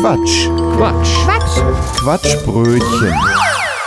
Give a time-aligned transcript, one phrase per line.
[0.00, 0.48] Quatsch.
[0.76, 1.24] Quatsch.
[1.24, 2.00] Quatsch.
[2.00, 3.14] Quatschbrötchen.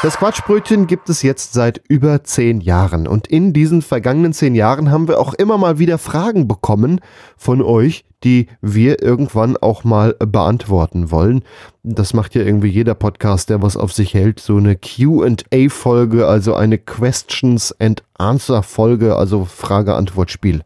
[0.02, 3.08] Das Quatschbrötchen gibt es jetzt seit über zehn Jahren.
[3.08, 7.00] Und in diesen vergangenen zehn Jahren haben wir auch immer mal wieder Fragen bekommen
[7.38, 11.44] von euch, die wir irgendwann auch mal beantworten wollen.
[11.84, 14.40] Das macht ja irgendwie jeder Podcast, der was auf sich hält.
[14.40, 20.64] So eine QA-Folge, also eine Questions and Answer-Folge, also Frage-Antwort-Spiel.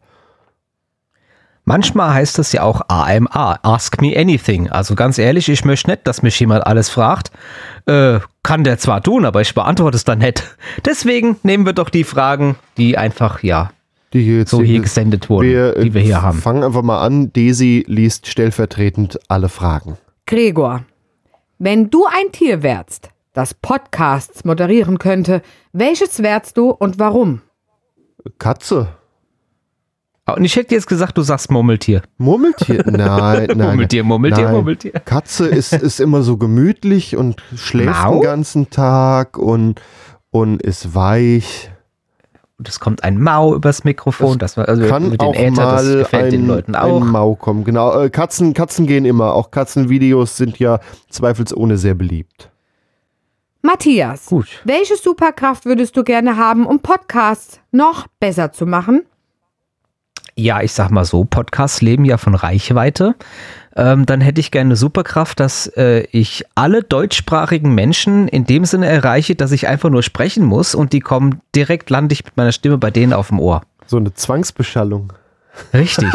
[1.66, 4.68] Manchmal heißt es ja auch AMA, Ask Me Anything.
[4.68, 7.30] Also ganz ehrlich, ich möchte nicht, dass mich jemand alles fragt.
[7.86, 10.44] Äh, kann der zwar tun, aber ich beantworte es dann nicht.
[10.84, 13.70] Deswegen nehmen wir doch die Fragen, die einfach, ja,
[14.12, 16.38] die hier so hier gesendet wurden, wir, die wir hier haben.
[16.38, 17.32] Fangen einfach mal an.
[17.32, 19.96] Daisy liest stellvertretend alle Fragen.
[20.26, 20.84] Gregor,
[21.58, 25.40] wenn du ein Tier wärst, das Podcasts moderieren könnte,
[25.72, 27.40] welches wärst du und warum?
[28.38, 28.88] Katze.
[30.26, 32.02] Und ich hätte jetzt gesagt, du sagst Murmeltier.
[32.16, 32.82] Murmeltier?
[32.86, 33.58] Nein, nein.
[33.58, 34.54] Murmeltier, Murmeltier, nein.
[34.54, 34.92] Murmeltier.
[34.92, 38.14] Katze ist, ist immer so gemütlich und schläft Mau?
[38.14, 39.82] den ganzen Tag und,
[40.30, 41.70] und ist weich.
[42.56, 45.72] Und es kommt ein Mau übers Mikrofon, das, war also Kann mit auch den Äther,
[45.72, 47.02] das mal gefällt ein, den Leuten auch.
[47.02, 47.64] ein Mau kommen.
[47.64, 49.34] Genau, äh, Katzen, Katzen gehen immer.
[49.34, 52.50] Auch Katzenvideos sind ja zweifelsohne sehr beliebt.
[53.60, 54.46] Matthias, Gut.
[54.64, 59.02] welche Superkraft würdest du gerne haben, um Podcasts noch besser zu machen?
[60.36, 63.14] Ja, ich sag mal so, Podcasts leben ja von Reichweite.
[63.76, 68.64] Ähm, dann hätte ich gerne eine Superkraft, dass äh, ich alle deutschsprachigen Menschen in dem
[68.64, 72.36] Sinne erreiche, dass ich einfach nur sprechen muss und die kommen direkt, lande ich mit
[72.36, 73.62] meiner Stimme bei denen auf dem Ohr.
[73.86, 75.12] So eine Zwangsbeschallung.
[75.72, 76.08] Richtig.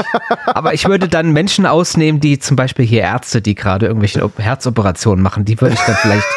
[0.47, 4.37] Aber ich würde dann Menschen ausnehmen, die zum Beispiel hier Ärzte, die gerade irgendwelche Op-
[4.37, 6.27] Herzoperationen machen, die würde ich dann vielleicht,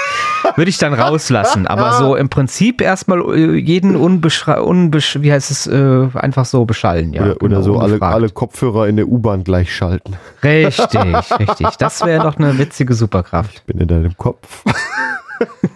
[0.57, 1.67] würde ich dann rauslassen.
[1.67, 6.65] Aber so im Prinzip erstmal äh, jeden unbeschrei, unbesch wie heißt es, äh, einfach so
[6.65, 7.13] beschallen.
[7.13, 8.15] Ja, oder, oder genau, so alle, ungefragt.
[8.15, 10.17] alle Kopfhörer in der U-Bahn gleich schalten.
[10.43, 10.95] Richtig,
[11.39, 11.69] richtig.
[11.79, 13.65] Das wäre doch eine witzige Superkraft.
[13.67, 14.65] Bin in deinem Kopf.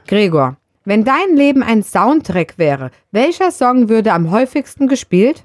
[0.07, 5.43] Gregor, wenn dein Leben ein Soundtrack wäre, welcher Song würde am häufigsten gespielt?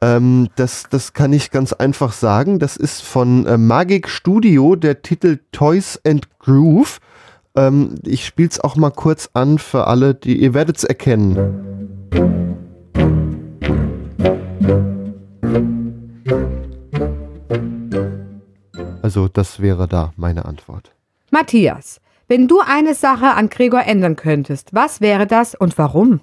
[0.00, 2.58] Ähm, das, das kann ich ganz einfach sagen.
[2.58, 7.00] Das ist von äh, Magic Studio, der Titel Toys and Groove.
[7.58, 11.64] Ähm, ich spiele es auch mal kurz an für alle, die ihr werdet es erkennen.
[19.02, 20.92] Also das wäre da meine Antwort.
[21.30, 26.20] Matthias, wenn du eine Sache an Gregor ändern könntest, was wäre das und warum?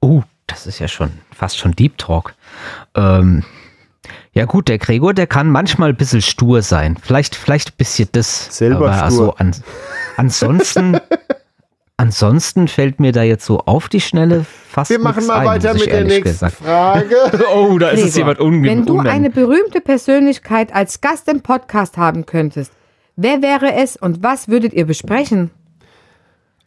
[0.00, 2.34] Oh, das ist ja schon fast schon Deep Talk.
[2.94, 3.42] Ähm,
[4.32, 6.96] ja gut, der Gregor, der kann manchmal ein bisschen stur sein.
[7.00, 8.56] Vielleicht, vielleicht ein bisschen das.
[8.56, 9.04] Selber aber stur.
[9.04, 9.54] Also an,
[10.16, 11.00] ansonsten,
[11.96, 15.74] ansonsten fällt mir da jetzt so auf die Schnelle fast Wir machen mal ein, weiter
[15.74, 16.56] mit der nächsten gesagt.
[16.56, 17.16] Frage.
[17.54, 21.40] Oh, da ist es Gregor, jemand unge Wenn du eine berühmte Persönlichkeit als Gast im
[21.40, 22.72] Podcast haben könntest,
[23.16, 25.50] wer wäre es und was würdet ihr besprechen?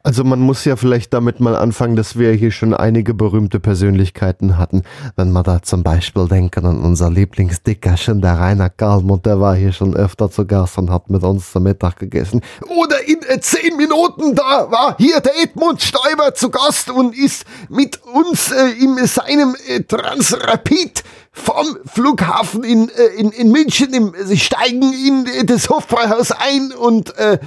[0.01, 4.57] Also man muss ja vielleicht damit mal anfangen, dass wir hier schon einige berühmte Persönlichkeiten
[4.57, 4.83] hatten.
[5.17, 9.73] Wenn wir da zum Beispiel denken an unser Lieblingsdickerchen, der Rainer Kalmund, der war hier
[9.73, 12.39] schon öfter zu Gast und hat mit uns zum Mittag gegessen.
[12.67, 17.43] Oder in äh, zehn Minuten, da war hier der Edmund Stoiber zu Gast und ist
[17.67, 23.93] mit uns äh, in seinem äh, Transrapid vom Flughafen in, äh, in, in München.
[23.93, 27.37] Im, sie steigen in äh, das Hofbräuhaus ein und äh,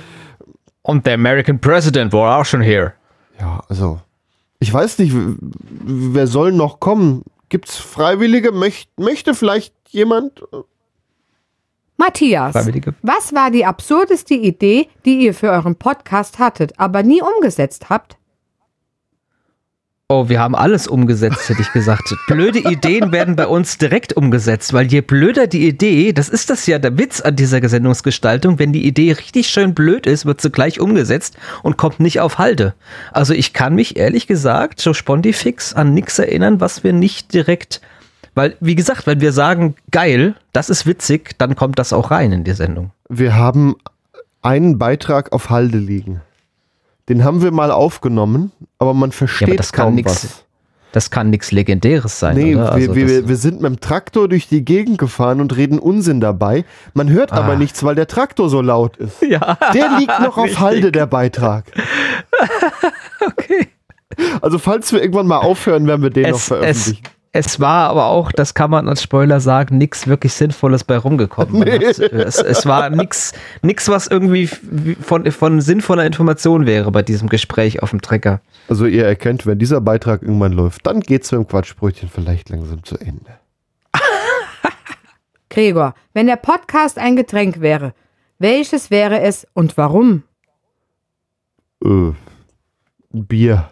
[0.82, 2.92] Und der American President war auch schon hier.
[3.40, 4.00] Ja, also,
[4.58, 7.24] ich weiß nicht, wer soll noch kommen?
[7.48, 8.52] Gibt's Freiwillige?
[8.52, 10.42] Möcht, möchte vielleicht jemand?
[11.96, 12.94] Matthias, Freiwillige.
[13.02, 18.16] was war die absurdeste Idee, die ihr für euren Podcast hattet, aber nie umgesetzt habt?
[20.14, 22.14] Oh, wir haben alles umgesetzt, hätte ich gesagt.
[22.28, 26.66] Blöde Ideen werden bei uns direkt umgesetzt, weil je blöder die Idee, das ist das
[26.66, 30.50] ja der Witz an dieser Sendungsgestaltung, wenn die Idee richtig schön blöd ist, wird sie
[30.50, 32.74] gleich umgesetzt und kommt nicht auf Halde.
[33.10, 37.80] Also ich kann mich ehrlich gesagt, so spontifix an nichts erinnern, was wir nicht direkt,
[38.34, 42.32] weil, wie gesagt, wenn wir sagen, geil, das ist witzig, dann kommt das auch rein
[42.32, 42.90] in die Sendung.
[43.08, 43.76] Wir haben
[44.42, 46.20] einen Beitrag auf Halde liegen.
[47.08, 50.44] Den haben wir mal aufgenommen, aber man versteht das kann kaum nix was.
[50.92, 52.70] Das kann nichts Legendäres sein, Nee, oder?
[52.72, 55.78] Also wir, wir, das- wir sind mit dem Traktor durch die Gegend gefahren und reden
[55.78, 56.64] Unsinn dabei.
[56.92, 57.56] Man hört aber Ah.
[57.56, 59.22] nichts, weil der Traktor so laut ist.
[59.22, 61.64] ja, Der liegt noch auf Halde, der Beitrag.
[63.26, 63.68] okay.
[64.42, 67.02] Also falls wir irgendwann mal aufhören, werden wir den noch es, es, veröffentlichen.
[67.04, 67.10] es
[67.60, 71.60] war aber auch, das kann man als Spoiler sagen, nichts wirklich Sinnvolles bei rumgekommen.
[71.60, 73.32] Man Hat, es, es war nichts,
[73.62, 78.40] nix, was irgendwie von, von sinnvoller Information wäre bei diesem Gespräch auf dem Trecker.
[78.68, 82.84] Also ihr erkennt, wenn dieser Beitrag irgendwann läuft, dann geht's mit dem Quatschbrötchen vielleicht langsam
[82.84, 83.38] zu Ende.
[85.48, 87.94] Gregor, wenn der Podcast ein Getränk wäre,
[88.42, 90.24] Welches wäre es und warum?
[91.84, 92.10] Äh,
[93.12, 93.70] Bier.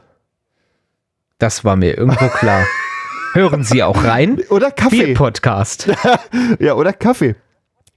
[1.38, 2.64] Das war mir irgendwo klar.
[3.32, 4.40] Hören Sie auch rein.
[4.50, 5.06] Oder Kaffee.
[5.06, 5.88] Bier-Podcast.
[6.58, 7.36] Ja, oder Kaffee.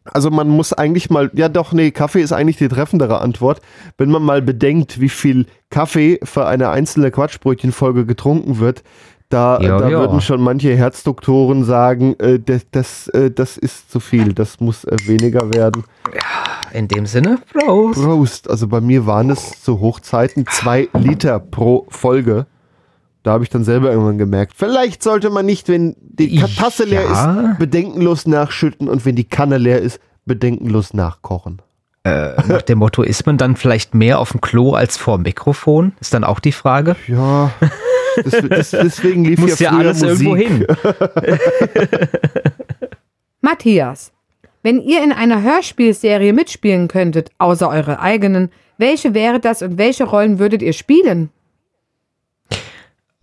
[0.06, 3.62] Also man muss eigentlich mal, ja doch, nee, Kaffee ist eigentlich die treffendere Antwort.
[3.98, 8.84] Wenn man mal bedenkt, wie viel Kaffee für eine einzelne Quatschbrötchenfolge getrunken wird,
[9.30, 10.00] da, Ja, da ja.
[10.00, 14.84] würden schon manche Herzdoktoren sagen, äh, das, das, äh, das ist zu viel, das muss
[14.84, 15.86] äh, weniger werden.
[16.74, 18.02] In dem Sinne, Prost.
[18.04, 18.50] Prost.
[18.50, 22.46] Also bei mir waren es zu Hochzeiten zwei Liter pro Folge.
[23.24, 27.04] Da habe ich dann selber irgendwann gemerkt, vielleicht sollte man nicht, wenn die Tasse leer
[27.04, 27.42] Ja.
[27.52, 31.62] ist, bedenkenlos nachschütten und wenn die Kanne leer ist, bedenkenlos nachkochen.
[32.06, 35.94] Nach dem Motto, ist man dann vielleicht mehr auf dem Klo als vor dem Mikrofon?
[36.02, 36.98] Ist dann auch die Frage.
[37.08, 37.52] Ja,
[38.26, 40.28] das, das, deswegen lief Muss ja ja alles Musik.
[40.28, 40.68] irgendwo hin.
[43.42, 44.12] Matthias,
[44.64, 50.04] wenn ihr in einer Hörspielserie mitspielen könntet, außer eure eigenen, welche wäre das und welche
[50.06, 51.30] Rollen würdet ihr spielen?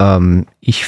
[0.01, 0.87] Ähm, ich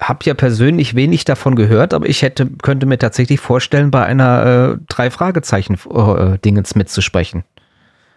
[0.00, 4.74] habe ja persönlich wenig davon gehört, aber ich hätte, könnte mir tatsächlich vorstellen, bei einer
[4.74, 7.44] äh, drei Fragezeichen äh, Dingens mitzusprechen.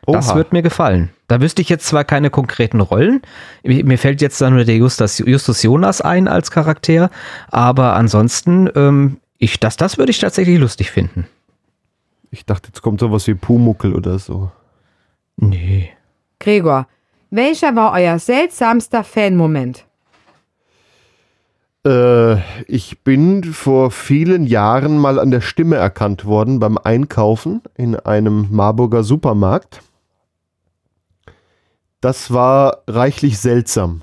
[0.08, 0.36] Das Oha.
[0.36, 1.10] wird mir gefallen.
[1.28, 3.22] Da wüsste ich jetzt zwar keine konkreten Rollen.
[3.64, 7.10] Mir mir fällt jetzt dann nur der Justus, Justus Jonas ein als Charakter,
[7.50, 11.28] aber ansonsten, ähm, ich, das, das würde ich tatsächlich lustig finden.
[12.30, 14.52] Ich dachte, jetzt kommt sowas wie Pumuckel oder so.
[15.38, 15.90] Nee.
[16.40, 16.88] Gregor,
[17.32, 19.85] welcher war euer seltsamster Fanmoment?
[21.86, 22.38] Äh,
[22.68, 28.48] ich bin vor vielen Jahren mal an der Stimme erkannt worden beim Einkaufen in einem
[28.50, 29.82] Marburger Supermarkt.
[32.02, 34.02] Das war reichlich seltsam.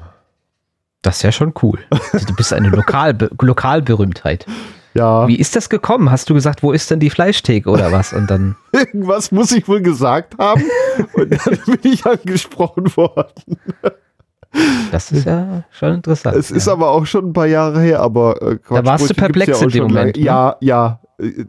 [1.03, 1.81] Das ist ja schon cool.
[2.27, 4.47] Du bist eine Lokal Lokalberühmtheit.
[4.95, 6.11] Ja, Wie ist das gekommen?
[6.11, 8.13] Hast du gesagt, wo ist denn die Fleischtheke oder was?
[8.13, 8.57] Und dann.
[8.73, 10.63] irgendwas muss ich wohl gesagt haben
[11.15, 13.59] und dann bin ich angesprochen worden.
[14.91, 16.37] Das ist ja schon interessant.
[16.37, 16.75] Es ist ja.
[16.75, 19.69] aber auch schon ein paar Jahre her, aber äh, Da warst du perplex auch in
[19.71, 19.83] dem.
[19.85, 20.23] Moment, ne?
[20.23, 21.01] Ja, ja.
[21.19, 21.45] Äh,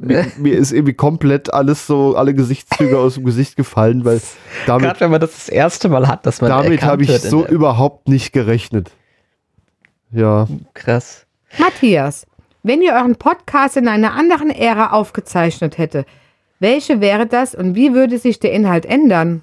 [0.00, 4.20] Mir, mir ist irgendwie komplett alles so, alle Gesichtszüge aus dem Gesicht gefallen, weil
[4.66, 7.44] damit, Gerade wenn man das das erste Mal hat, dass man damit habe ich so
[7.44, 8.92] überhaupt nicht gerechnet.
[10.12, 11.26] Ja, krass.
[11.58, 12.26] Matthias,
[12.62, 16.06] wenn ihr euren Podcast in einer anderen Ära aufgezeichnet hätte,
[16.60, 19.42] welche wäre das und wie würde sich der Inhalt ändern?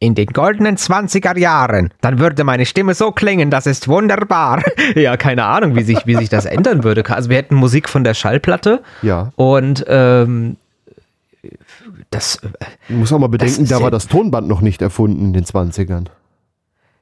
[0.00, 4.62] In den goldenen 20er Jahren, dann würde meine Stimme so klingen, das ist wunderbar.
[4.94, 7.04] ja, keine Ahnung, wie sich, wie sich das ändern würde.
[7.10, 9.32] Also wir hätten Musik von der Schallplatte ja.
[9.34, 10.56] und ähm,
[12.10, 12.48] das, äh,
[12.88, 15.44] Ich muss auch mal bedenken, da ja- war das Tonband noch nicht erfunden in den
[15.44, 16.06] 20ern.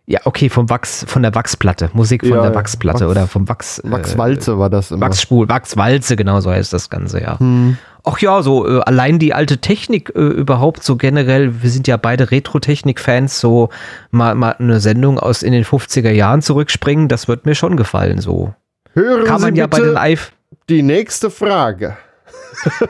[0.06, 2.54] Ja, okay, vom Wachs, von der Wachsplatte, Musik von Ja, der.
[2.54, 3.80] Wachsplatte Wachs- oder vom Wachs.
[3.80, 5.00] äh, Wachswalze war das immer.
[5.06, 7.38] Wachsspul, Wachswalze, genau so heißt das Ganze, ja.
[7.40, 7.76] Hm.
[8.04, 11.96] Ach ja, so äh, allein die alte Technik äh, überhaupt so generell, wir sind ja
[11.96, 13.68] beide Retro-Technik-Fans, so
[14.12, 18.20] mal, mal eine Sendung aus in den 50er Jahren zurückspringen, das wird mir schon gefallen,
[18.20, 18.54] so.
[18.94, 20.32] Hören Kann man Sie ja bei den Eif
[20.68, 21.96] die nächste Frage.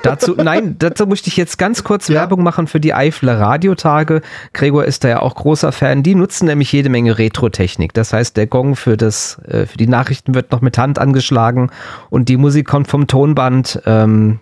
[0.03, 2.17] Dazu, nein, dazu möchte ich jetzt ganz kurz Ja.
[2.17, 4.23] Werbung machen für die Eifler Radiotage.
[4.53, 6.03] Gregor ist da ja auch großer Fan.
[6.03, 7.95] Die nutzen nämlich jede Menge Retro-Technik.
[7.95, 11.71] Das heißt, der Gong für das, äh, für die Nachrichten wird noch mit Hand angeschlagen
[12.11, 13.81] und die Musik kommt vom Tonband.
[13.87, 14.41] Ähm,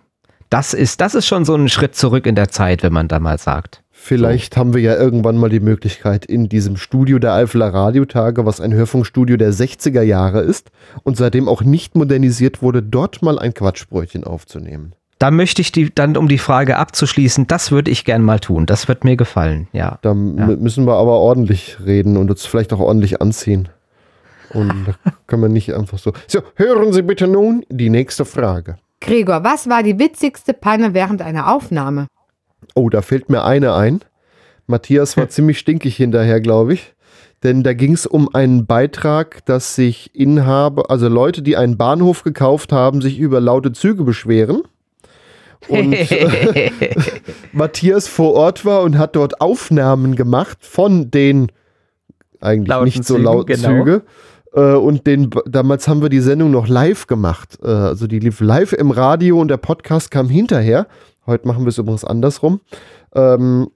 [0.50, 3.18] das ist, das ist schon so ein Schritt zurück in der Zeit, wenn man da
[3.18, 3.83] mal sagt.
[4.06, 8.60] Vielleicht haben wir ja irgendwann mal die Möglichkeit, in diesem Studio der Eifeler Radiotage, was
[8.60, 10.70] ein Hörfunkstudio der 60er Jahre ist
[11.04, 14.92] und seitdem auch nicht modernisiert wurde, dort mal ein Quatschbrötchen aufzunehmen.
[15.18, 18.66] Da möchte ich die, dann, um die Frage abzuschließen, das würde ich gern mal tun.
[18.66, 19.98] Das wird mir gefallen, ja.
[20.02, 23.70] Da m- müssen wir aber ordentlich reden und uns vielleicht auch ordentlich anziehen.
[24.52, 26.12] Und da können wir nicht einfach so.
[26.26, 28.76] So, hören Sie bitte nun die nächste Frage.
[29.00, 32.06] Gregor, was war die witzigste Panne während einer Aufnahme?
[32.74, 34.00] Oh, da fällt mir eine ein.
[34.66, 36.94] Matthias war ziemlich stinkig hinterher, glaube ich.
[37.42, 42.22] Denn da ging es um einen Beitrag, dass sich Inhaber, also Leute, die einen Bahnhof
[42.22, 44.62] gekauft haben, sich über laute Züge beschweren.
[45.68, 46.70] Und äh,
[47.52, 51.52] Matthias vor Ort war und hat dort Aufnahmen gemacht von den
[52.40, 53.68] eigentlich Lauten nicht so Zügen, lauten genau.
[53.68, 54.02] Züge.
[54.60, 57.58] Und den, damals haben wir die Sendung noch live gemacht.
[57.62, 60.86] Äh, also die lief live im Radio und der Podcast kam hinterher.
[61.26, 62.60] Heute machen wir es übrigens andersrum.
[63.14, 63.68] Ähm,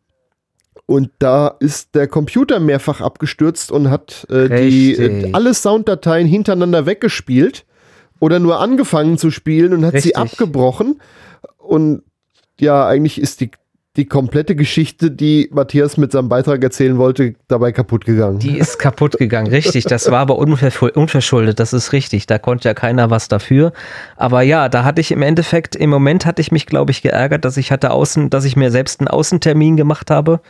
[0.87, 6.87] und da ist der Computer mehrfach abgestürzt und hat äh, die, äh, alle Sounddateien hintereinander
[6.87, 7.66] weggespielt
[8.20, 10.16] oder nur angefangen zu spielen und hat sie Richtig.
[10.16, 11.00] abgebrochen.
[11.58, 12.02] Und
[12.58, 13.50] ja, eigentlich ist die,
[13.98, 18.38] die komplette Geschichte, die Matthias mit seinem Beitrag erzählen wollte, dabei kaputt gegangen.
[18.38, 19.84] Die ist kaputt gegangen, richtig.
[19.84, 22.26] Das war aber unverschuldet, das ist richtig.
[22.28, 23.72] Da konnte ja keiner was dafür.
[24.16, 27.44] Aber ja, da hatte ich im Endeffekt, im Moment hatte ich mich, glaube ich, geärgert,
[27.44, 30.40] dass ich hatte außen, dass ich mir selbst einen Außentermin gemacht habe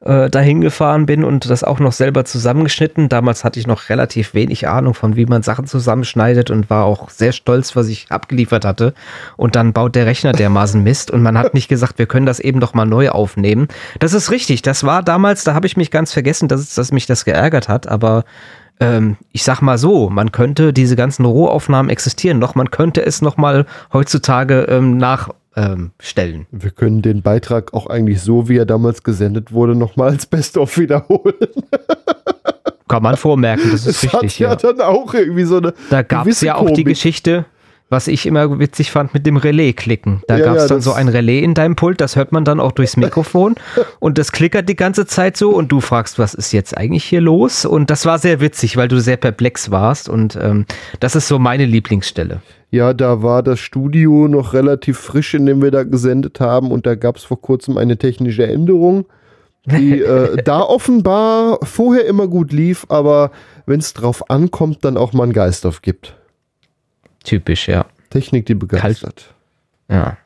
[0.00, 3.08] äh, dahin gefahren bin und das auch noch selber zusammengeschnitten.
[3.08, 7.08] Damals hatte ich noch relativ wenig Ahnung von, wie man Sachen zusammenschneidet und war auch
[7.10, 8.94] sehr stolz, was ich abgeliefert hatte.
[9.36, 12.40] Und dann baut der Rechner dermaßen Mist und man hat nicht gesagt, wir können das
[12.40, 13.68] eben doch mal neu aufnehmen.
[13.98, 14.62] Das ist richtig.
[14.62, 17.88] Das war damals, da habe ich mich ganz vergessen, dass, dass mich das geärgert hat,
[17.88, 18.24] aber
[18.80, 23.22] ähm, ich sag mal so, man könnte diese ganzen Rohaufnahmen existieren noch, man könnte es
[23.22, 26.46] noch mal heutzutage ähm, nach ähm, stellen.
[26.50, 30.78] Wir können den Beitrag auch eigentlich so, wie er damals gesendet wurde, nochmal als Best-of
[30.78, 31.34] wiederholen.
[32.88, 34.34] Kann man vormerken, das ist es richtig.
[34.46, 35.74] Hat ja, ja dann auch irgendwie so eine.
[35.90, 37.46] Da gab es ja auch die Geschichte,
[37.88, 40.22] was ich immer witzig fand mit dem Relais-Klicken.
[40.26, 42.44] Da Ja, gab es ja, dann so ein Relais in deinem Pult, das hört man
[42.44, 43.54] dann auch durchs Mikrofon
[44.00, 47.20] und das klickert die ganze Zeit so und du fragst, was ist jetzt eigentlich hier
[47.20, 47.64] los?
[47.64, 50.66] Und das war sehr witzig, weil du sehr perplex warst und ähm,
[50.98, 52.40] das ist so meine Lieblingsstelle.
[52.72, 56.86] Ja, da war das Studio noch relativ frisch, in dem wir da gesendet haben und
[56.86, 59.06] da gab es vor kurzem eine technische Änderung,
[59.64, 63.30] die äh, da offenbar vorher immer gut lief, aber
[63.64, 66.16] wenn es drauf ankommt, dann auch mal einen Geist aufgibt.
[67.26, 67.84] Typisch, ja.
[68.10, 69.34] Technik, die begeistert.
[69.90, 70.16] Ja.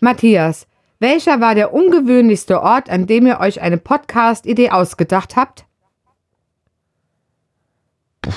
[0.00, 0.66] Matthias,
[0.98, 5.66] welcher war der ungewöhnlichste Ort, an dem ihr euch eine Podcast-Idee ausgedacht habt?
[8.24, 8.30] Äh,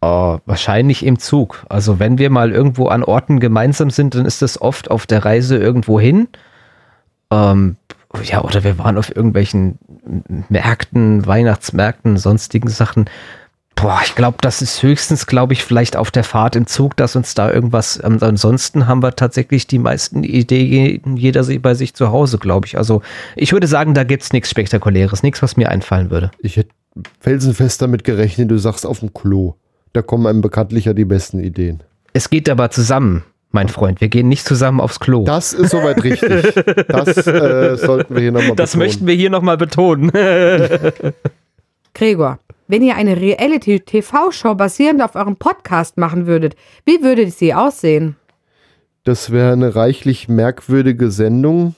[0.00, 1.64] wahrscheinlich im Zug.
[1.68, 5.24] Also wenn wir mal irgendwo an Orten gemeinsam sind, dann ist das oft auf der
[5.24, 6.26] Reise irgendwo hin.
[7.30, 7.76] Ähm,
[8.24, 9.78] ja, oder wir waren auf irgendwelchen
[10.48, 13.08] Märkten, Weihnachtsmärkten, sonstigen Sachen.
[13.76, 17.16] Boah, ich glaube, das ist höchstens, glaube ich, vielleicht auf der Fahrt im Zug, dass
[17.16, 17.98] uns da irgendwas.
[18.04, 22.66] Ähm, ansonsten haben wir tatsächlich die meisten Ideen, jeder sie- bei sich zu Hause, glaube
[22.66, 22.76] ich.
[22.76, 23.00] Also
[23.36, 26.30] ich würde sagen, da gibt es nichts Spektakuläres, nichts, was mir einfallen würde.
[26.40, 26.70] Ich hätte
[27.20, 29.54] felsenfest damit gerechnet, du sagst auf dem Klo.
[29.94, 31.82] Da kommen einem bekanntlich ja die besten Ideen.
[32.12, 34.02] Es geht aber zusammen, mein Freund.
[34.02, 35.24] Wir gehen nicht zusammen aufs Klo.
[35.24, 36.52] Das ist soweit richtig.
[36.88, 40.10] Das äh, sollten wir hier nochmal Das möchten wir hier nochmal betonen.
[41.94, 42.38] Gregor,
[42.70, 48.16] wenn ihr eine Reality-TV-Show basierend auf eurem Podcast machen würdet, wie würde sie aussehen?
[49.04, 51.74] Das wäre eine reichlich merkwürdige Sendung.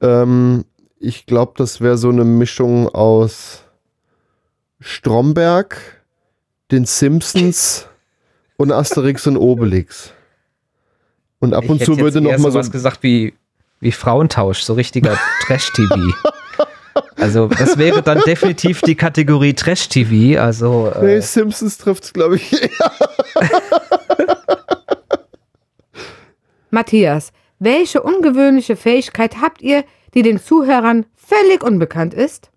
[0.00, 0.64] Ähm,
[0.98, 3.64] ich glaube, das wäre so eine Mischung aus
[4.80, 5.76] Stromberg,
[6.70, 7.88] den Simpsons
[8.56, 10.12] und Asterix und Obelix.
[11.40, 13.34] Und ab und zu würde noch mal so was gesagt wie,
[13.80, 16.12] wie Frauentausch, so richtiger Trash-TV.
[17.16, 20.40] Also das wäre dann definitiv die Kategorie Trash-TV.
[20.40, 22.70] Also Nee, äh, Simpsons trifft es, glaube ich.
[26.70, 32.50] Matthias, welche ungewöhnliche Fähigkeit habt ihr, die den Zuhörern völlig unbekannt ist?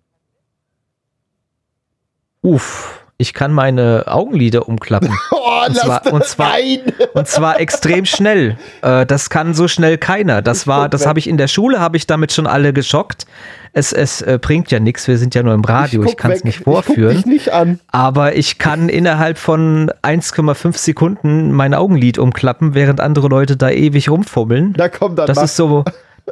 [2.44, 5.10] uff, ich kann meine Augenlider umklappen.
[5.46, 6.54] Oh, Und zwar- und zwar-!
[7.14, 8.56] Und zwar extrem schnell.
[8.82, 10.42] Äh, das kann so schnell keiner.
[10.42, 13.26] Das war, das habe ich in der Schule, habe ich damit schon alle geschockt.
[13.72, 16.32] Es, es äh, bringt ja nichts, wir sind ja nur im Radio, ich, guck kann
[16.32, 17.16] es nicht Ich vorführen.
[17.16, 17.78] dich nicht an.
[17.88, 24.08] Aber ich kann innerhalb von 1,5 Sekunden mein Augenlid umklappen, während andere Leute da ewig
[24.10, 24.74] rumfummeln.
[24.76, 25.44] Na komm, dann Das mach.
[25.44, 25.84] ist so,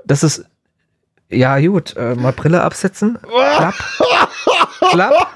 [0.05, 0.45] das ist,
[1.33, 3.19] ja gut, äh, mal Brille absetzen.
[3.57, 3.75] Klapp.
[4.91, 5.29] Klapp.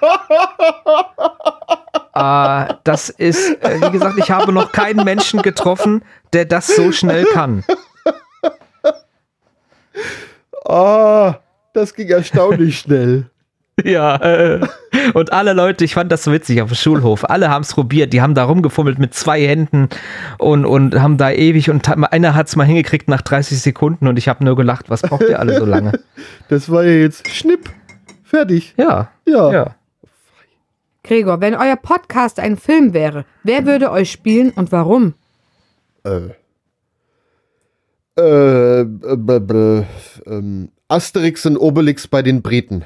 [2.15, 6.91] Äh, das ist, äh, wie gesagt, ich habe noch keinen Menschen getroffen, der das so
[6.91, 7.65] schnell kann.
[10.69, 11.37] Ah,
[11.75, 13.31] das ging erstaunlich schnell.
[13.85, 14.67] Ja, äh,
[15.13, 18.15] und alle Leute, ich fand das so witzig auf dem Schulhof, alle haben es probiert,
[18.15, 19.91] die haben da rumgefummelt mit zwei Händen
[20.39, 24.19] und, und haben da ewig und einer hat es mal hingekriegt nach 30 Sekunden und
[24.19, 25.93] ich habe nur gelacht, was braucht ihr alle so lange?
[26.49, 27.69] Das war ja jetzt Schnipp.
[28.25, 28.73] Fertig.
[28.79, 29.53] Ja, Ja.
[29.53, 29.75] ja.
[31.05, 35.13] Gregor, wenn euer Podcast ein Film wäre, wer würde euch spielen und warum?
[36.03, 36.31] Äh.
[38.19, 39.83] Äh, b- b- b-
[40.27, 42.85] ähm, Asterix und Obelix bei den Briten.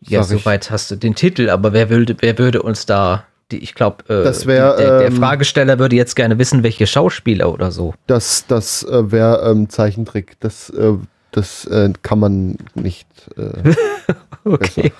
[0.00, 3.74] Ja, soweit hast du den Titel, aber wer würde, wer würde uns da, die, ich
[3.74, 7.94] glaube, äh, der, der ähm, Fragesteller würde jetzt gerne wissen, welche Schauspieler oder so.
[8.06, 10.38] Das, das äh, wäre ähm, Zeichentrick.
[10.40, 10.94] Das, äh,
[11.32, 13.08] das äh, kann man nicht.
[13.36, 13.74] Äh,
[14.44, 14.92] Okay.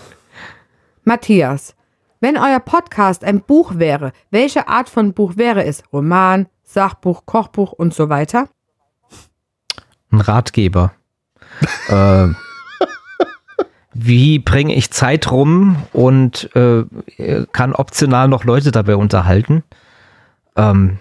[1.04, 1.74] Matthias,
[2.20, 5.82] wenn euer Podcast ein Buch wäre, welche Art von Buch wäre es?
[5.90, 8.48] Roman, Sachbuch, Kochbuch und so weiter?
[10.10, 10.92] Ein Ratgeber.
[11.88, 12.28] äh,
[14.00, 16.84] wie bringe ich Zeit rum und äh,
[17.50, 19.64] kann optional noch Leute dabei unterhalten?
[20.56, 20.98] Ähm,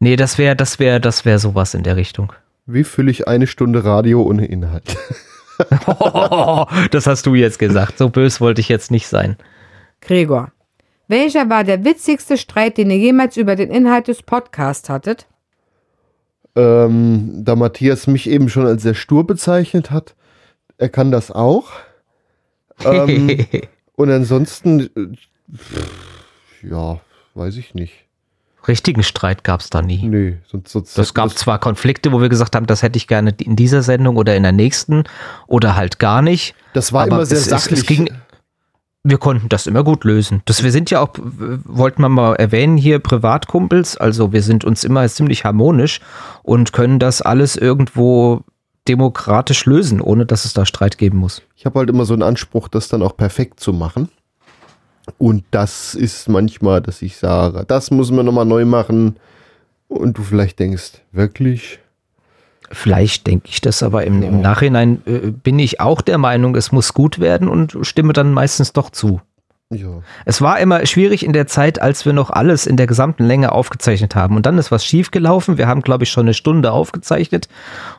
[0.00, 2.32] nee, das wäre, das wäre, das wäre sowas in der Richtung.
[2.66, 4.96] Wie fülle ich eine Stunde Radio ohne Inhalt?
[6.90, 7.98] das hast du jetzt gesagt.
[7.98, 9.36] So bös wollte ich jetzt nicht sein.
[10.00, 10.50] Gregor,
[11.06, 15.28] welcher war der witzigste Streit, den ihr jemals über den Inhalt des Podcasts hattet?
[16.56, 20.16] Ähm, da Matthias mich eben schon als sehr stur bezeichnet hat,
[20.76, 21.68] er kann das auch.
[22.84, 23.46] Ähm,
[23.96, 27.00] und ansonsten, äh, ja,
[27.34, 27.92] weiß ich nicht.
[28.68, 30.02] Richtigen Streit gab es da nie.
[30.08, 33.32] Nee, sonst, sonst Das gab zwar Konflikte, wo wir gesagt haben, das hätte ich gerne
[33.40, 35.04] in dieser Sendung oder in der nächsten
[35.46, 36.54] oder halt gar nicht.
[36.72, 37.80] Das war Aber immer sehr es- es- sachlich.
[37.80, 38.10] es ging-
[39.04, 40.42] Wir konnten das immer gut lösen.
[40.46, 43.96] Das, wir sind ja auch, wollten wir mal erwähnen, hier Privatkumpels.
[43.96, 46.00] Also wir sind uns immer ziemlich harmonisch
[46.42, 48.42] und können das alles irgendwo
[48.88, 51.42] demokratisch lösen, ohne dass es da Streit geben muss.
[51.56, 54.08] ich habe halt immer so einen Anspruch, das dann auch perfekt zu machen.
[55.18, 59.16] Und das ist manchmal, dass ich sage, das müssen wir nochmal neu machen.
[59.88, 61.78] Und du vielleicht denkst, wirklich?
[62.72, 66.72] Vielleicht denke ich das, aber im, im Nachhinein äh, bin ich auch der Meinung, es
[66.72, 69.20] muss gut werden und stimme dann meistens doch zu.
[69.72, 70.02] Ja.
[70.24, 73.50] Es war immer schwierig in der Zeit, als wir noch alles in der gesamten Länge
[73.50, 74.36] aufgezeichnet haben.
[74.36, 75.58] Und dann ist was schiefgelaufen.
[75.58, 77.48] Wir haben, glaube ich, schon eine Stunde aufgezeichnet.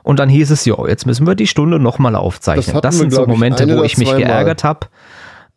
[0.01, 2.79] Und dann hieß es, ja, jetzt müssen wir die Stunde nochmal Das aufzeichnen.
[2.81, 4.87] Das, wir, sind so glaub ich, Momente, wo ich mich geärgert habe.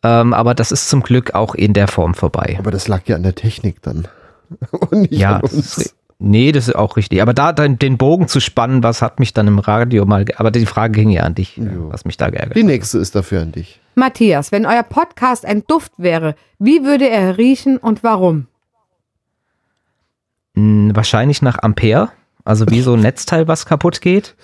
[0.03, 2.57] Ähm, aber das ist zum Glück auch in der Form vorbei.
[2.59, 4.09] Aber das lag ja an der Technik dann.
[4.73, 5.95] Und nicht Ja, an das uns.
[6.21, 7.21] Nee, das ist auch richtig.
[7.23, 10.51] Aber da dann den Bogen zu spannen, was hat mich dann im Radio mal, aber
[10.53, 11.65] die Frage ging ja an dich, Ja.
[11.75, 12.67] was mich da geärgert Die hat.
[12.67, 13.81] nächste ist dafür an dich.
[13.97, 18.47] Matthias, wenn euer Podcast ein Duft wäre, wie würde er riechen und warum?
[20.55, 22.11] Hm, Wahrscheinlich nach Ampere,
[22.45, 24.35] also wie so ein Netzteil, was kaputt geht,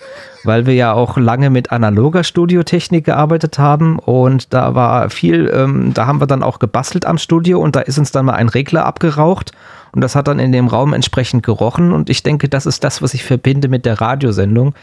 [0.43, 5.93] weil wir ja auch lange mit analoger Studiotechnik gearbeitet haben und da war viel, ähm,
[5.93, 8.49] da haben wir dann auch gebastelt am Studio und da ist uns dann mal ein
[8.49, 9.51] Regler abgeraucht
[9.93, 13.01] und das hat dann in dem Raum entsprechend gerochen und ich denke, das ist das,
[13.01, 14.75] was ich verbinde mit der Radiosendung.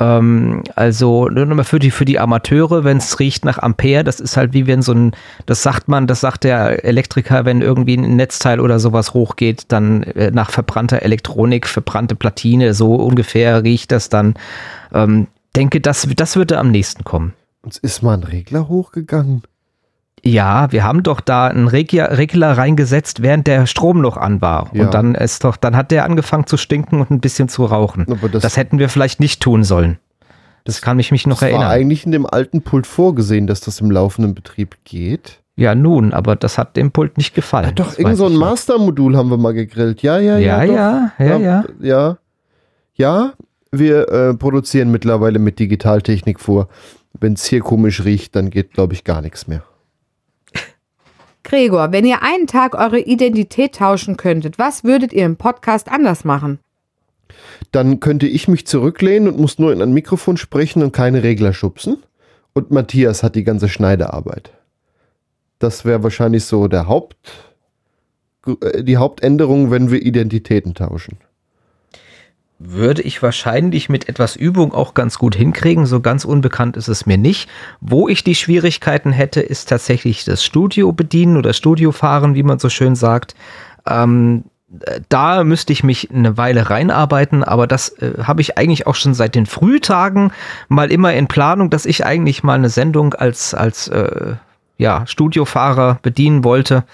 [0.00, 4.02] Ähm, also nur noch mal für die, für die Amateure, wenn es riecht nach Ampere,
[4.02, 5.12] das ist halt wie wenn so ein,
[5.46, 10.02] das sagt man, das sagt der Elektriker, wenn irgendwie ein Netzteil oder sowas hochgeht, dann
[10.02, 14.34] äh, nach verbrannter Elektronik, verbrannte Platine, so ungefähr riecht das dann.
[14.92, 17.34] Ähm, denke, das, das würde am nächsten kommen.
[17.62, 19.42] Uns ist mal ein Regler hochgegangen.
[20.24, 24.70] Ja, wir haben doch da einen Regler, reingesetzt, während der Strom noch an war.
[24.72, 24.84] Ja.
[24.84, 28.06] Und dann ist doch, dann hat der angefangen zu stinken und ein bisschen zu rauchen.
[28.10, 29.98] Aber das, Das hätten wir vielleicht nicht tun sollen.
[30.64, 31.70] Das kann ich mich noch das war erinnern.
[31.70, 35.40] eigentlich in dem alten Pult vorgesehen, dass das im laufenden Betrieb geht.
[35.56, 37.66] Ja, nun, aber das hat dem Pult nicht gefallen.
[37.66, 38.34] Ja, doch, Das irgend so ein.
[38.34, 40.02] Master-Modul haben wir mal gegrillt.
[40.02, 41.12] Ja, ja, Ja, ja.
[41.18, 41.26] doch.
[41.26, 41.64] ja, ja, ja.
[41.80, 42.16] Ja,
[42.94, 43.32] ja
[43.70, 46.68] wir äh, produzieren mittlerweile mit Digitaltechnik vor.
[47.20, 49.62] Wenn es hier komisch riecht, dann geht, glaube ich, gar nichts mehr.
[51.54, 56.24] Gregor, wenn ihr einen Tag eure Identität tauschen könntet, was würdet ihr im Podcast anders
[56.24, 56.58] machen?
[57.70, 61.52] Dann könnte ich mich zurücklehnen und muss nur in ein Mikrofon sprechen und keine Regler
[61.52, 62.02] schubsen.
[62.54, 64.50] Und Matthias hat die ganze Schneidearbeit.
[65.60, 67.30] Das wäre wahrscheinlich so der Haupt,
[68.60, 71.18] äh, die Hauptänderung, wenn wir Identitäten tauschen.
[72.58, 75.86] Würde ich wahrscheinlich mit etwas Übung auch ganz gut hinkriegen.
[75.86, 77.48] So ganz unbekannt ist es mir nicht.
[77.80, 82.58] Wo ich die Schwierigkeiten hätte, ist tatsächlich das Studio bedienen oder Studio fahren, wie man
[82.60, 83.34] so schön sagt.
[83.86, 84.44] Ähm,
[84.86, 88.94] äh, da müsste ich mich eine Weile reinarbeiten, aber das äh, habe ich eigentlich auch
[88.94, 90.32] schon seit den Frühtagen
[90.68, 94.34] mal immer in Planung, dass ich eigentlich mal eine Sendung als, als äh,
[94.78, 96.84] ja, Studiofahrer bedienen wollte.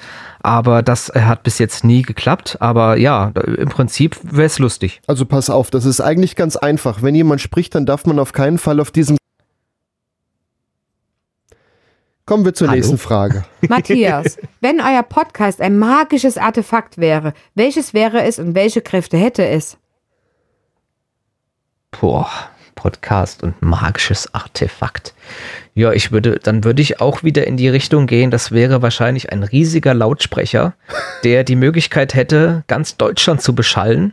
[0.42, 2.56] Aber das äh, hat bis jetzt nie geklappt.
[2.60, 5.00] Aber ja, im Prinzip wäre es lustig.
[5.06, 7.02] Also pass auf, das ist eigentlich ganz einfach.
[7.02, 9.16] Wenn jemand spricht, dann darf man auf keinen Fall auf diesem.
[12.24, 12.76] Kommen wir zur Hallo?
[12.76, 13.44] nächsten Frage.
[13.68, 19.46] Matthias, wenn euer Podcast ein magisches Artefakt wäre, welches wäre es und welche Kräfte hätte
[19.46, 19.76] es?
[21.90, 22.30] Boah,
[22.76, 25.12] Podcast und magisches Artefakt.
[25.74, 28.30] Ja, ich würde, dann würde ich auch wieder in die Richtung gehen.
[28.30, 30.74] Das wäre wahrscheinlich ein riesiger Lautsprecher,
[31.24, 34.12] der die Möglichkeit hätte, ganz Deutschland zu beschallen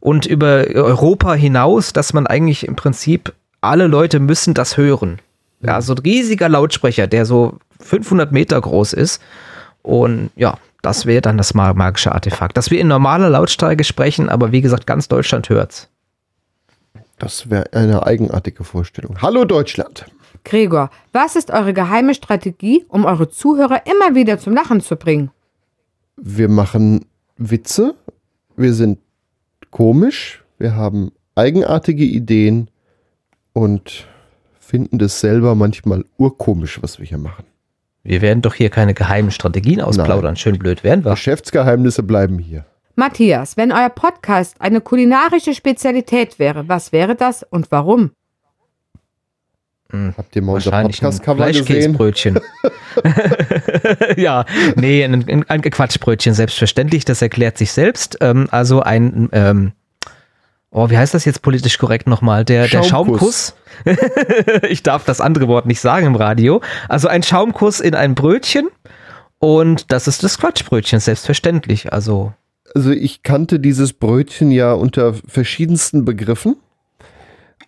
[0.00, 5.18] und über Europa hinaus, dass man eigentlich im Prinzip alle Leute müssen das hören.
[5.62, 9.20] Ja, so ein riesiger Lautsprecher, der so 500 Meter groß ist.
[9.82, 12.56] Und ja, das wäre dann das ma- magische Artefakt.
[12.56, 15.88] Dass wir in normaler Lautstärke sprechen, aber wie gesagt, ganz Deutschland hört's.
[17.18, 19.20] Das wäre eine eigenartige Vorstellung.
[19.20, 20.06] Hallo Deutschland.
[20.44, 25.30] Gregor, was ist eure geheime Strategie, um eure Zuhörer immer wieder zum Lachen zu bringen?
[26.16, 27.94] Wir machen Witze.
[28.56, 28.98] Wir sind
[29.70, 30.44] komisch.
[30.58, 32.68] Wir haben eigenartige Ideen
[33.52, 34.06] und
[34.58, 37.44] finden das selber manchmal urkomisch, was wir hier machen.
[38.02, 40.36] Wir werden doch hier keine geheimen Strategien ausplaudern.
[40.36, 41.12] Schön blöd wären wir.
[41.12, 42.64] Geschäftsgeheimnisse bleiben hier.
[42.96, 48.10] Matthias, wenn euer Podcast eine kulinarische Spezialität wäre, was wäre das und warum?
[50.16, 51.64] Habt ihr mal unser Podcast-Cover gesehen?
[51.64, 52.38] Fleischkäsebrötchen.
[54.16, 54.44] ja,
[54.76, 58.18] nee, ein, ein, Quatschbrötchen, selbstverständlich, das erklärt sich selbst.
[58.20, 59.72] Ähm, also ein, ähm,
[60.70, 62.44] oh, wie heißt das jetzt politisch korrekt nochmal?
[62.44, 63.54] Der, der Schaumkuss.
[63.84, 64.62] Schaumkuss.
[64.68, 66.60] ich darf das andere Wort nicht sagen im Radio.
[66.88, 68.68] Also ein Schaumkuss in ein Brötchen
[69.38, 71.92] und das ist das Quatschbrötchen, selbstverständlich.
[71.92, 72.34] Also
[72.74, 76.56] Also ich kannte dieses Brötchen ja unter verschiedensten Begriffen.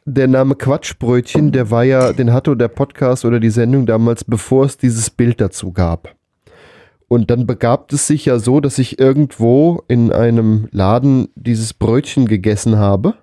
[0.04, 4.64] Der Name Quatschbrötchen, der war ja, den hatte der Podcast oder die Sendung damals, bevor
[4.64, 6.16] es dieses Bild dazu gab.
[7.06, 12.26] Und dann begab es sich ja so, dass ich irgendwo in einem Laden dieses Brötchen
[12.26, 13.14] gegessen habe.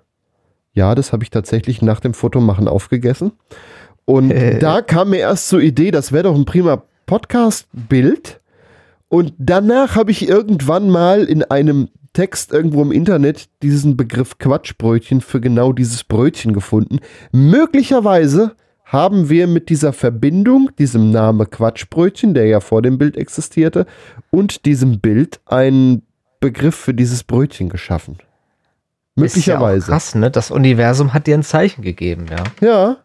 [0.72, 3.32] Ja, das habe ich tatsächlich nach dem Fotomachen aufgegessen.
[4.06, 8.40] Und da kam mir erst zur Idee, das wäre doch ein prima Podcast-Bild.
[9.08, 11.88] Und danach habe ich irgendwann mal in einem
[12.20, 16.98] Text irgendwo im Internet diesen Begriff Quatschbrötchen für genau dieses Brötchen gefunden.
[17.32, 23.86] Möglicherweise haben wir mit dieser Verbindung, diesem Name Quatschbrötchen, der ja vor dem Bild existierte,
[24.30, 26.02] und diesem Bild einen
[26.40, 28.18] Begriff für dieses Brötchen geschaffen.
[28.18, 28.26] ist
[29.46, 29.86] ja auch Möglicherweise.
[29.86, 30.30] krass, ne?
[30.30, 32.44] Das Universum hat dir ein Zeichen gegeben, ja.
[32.60, 32.96] Ja,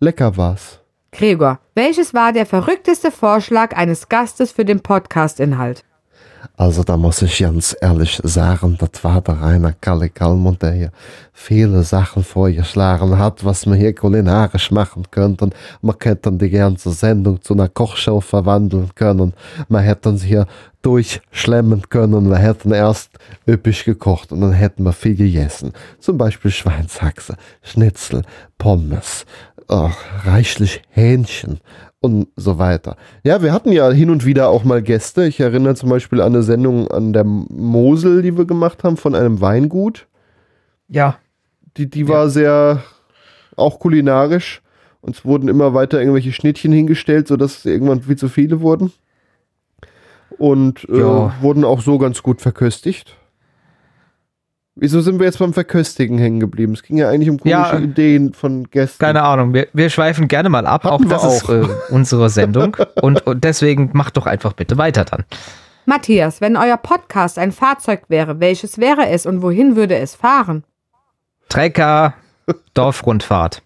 [0.00, 0.80] lecker war's.
[1.12, 5.84] Gregor, welches war der verrückteste Vorschlag eines Gastes für den Podcast-Inhalt?
[6.56, 10.92] Also da muss ich ganz ehrlich sagen, das war der Rainer Kalle Kalmund, der hier
[11.32, 15.50] viele Sachen vorgeschlagen hat, was man hier kulinarisch machen könnte.
[15.80, 19.32] Man könnte die ganze Sendung zu einer Kochshow verwandeln können.
[19.68, 20.46] Man hätte hier
[20.82, 22.28] durchschlemmen können.
[22.28, 23.10] Wir hätten erst
[23.48, 25.72] üppig gekocht und dann hätten wir viel gegessen.
[26.00, 28.22] Zum Beispiel Schweinshaxe, Schnitzel,
[28.58, 29.24] Pommes,
[29.72, 29.90] oh,
[30.24, 31.60] reichlich Hähnchen
[32.00, 32.96] und so weiter.
[33.24, 35.24] Ja, wir hatten ja hin und wieder auch mal Gäste.
[35.26, 39.14] Ich erinnere zum Beispiel an eine Sendung an der Mosel, die wir gemacht haben von
[39.14, 40.06] einem Weingut.
[40.88, 41.16] Ja.
[41.76, 42.82] Die, die war sehr
[43.56, 44.60] auch kulinarisch.
[45.00, 48.92] Uns wurden immer weiter irgendwelche Schnittchen hingestellt, sodass irgendwann viel zu viele wurden.
[50.38, 51.34] Und äh, Ja.
[51.40, 53.16] wurden auch so ganz gut verköstigt.
[54.74, 56.72] Wieso sind wir jetzt beim Verköstigen hängen geblieben?
[56.72, 57.78] Es ging ja eigentlich um komische Ja.
[57.78, 58.98] Ideen von Gästen.
[59.04, 60.84] Keine Ahnung, wir, wir schweifen gerne mal ab.
[60.84, 62.76] Hatten auch das wir ist äh, unsere Sendung.
[63.02, 65.24] und, und deswegen macht doch einfach bitte weiter dann.
[65.84, 70.64] Matthias, wenn euer Podcast ein Fahrzeug wäre, welches wäre es und wohin würde es fahren?
[71.50, 72.14] Trecker,
[72.74, 73.62] Dorfrundfahrt.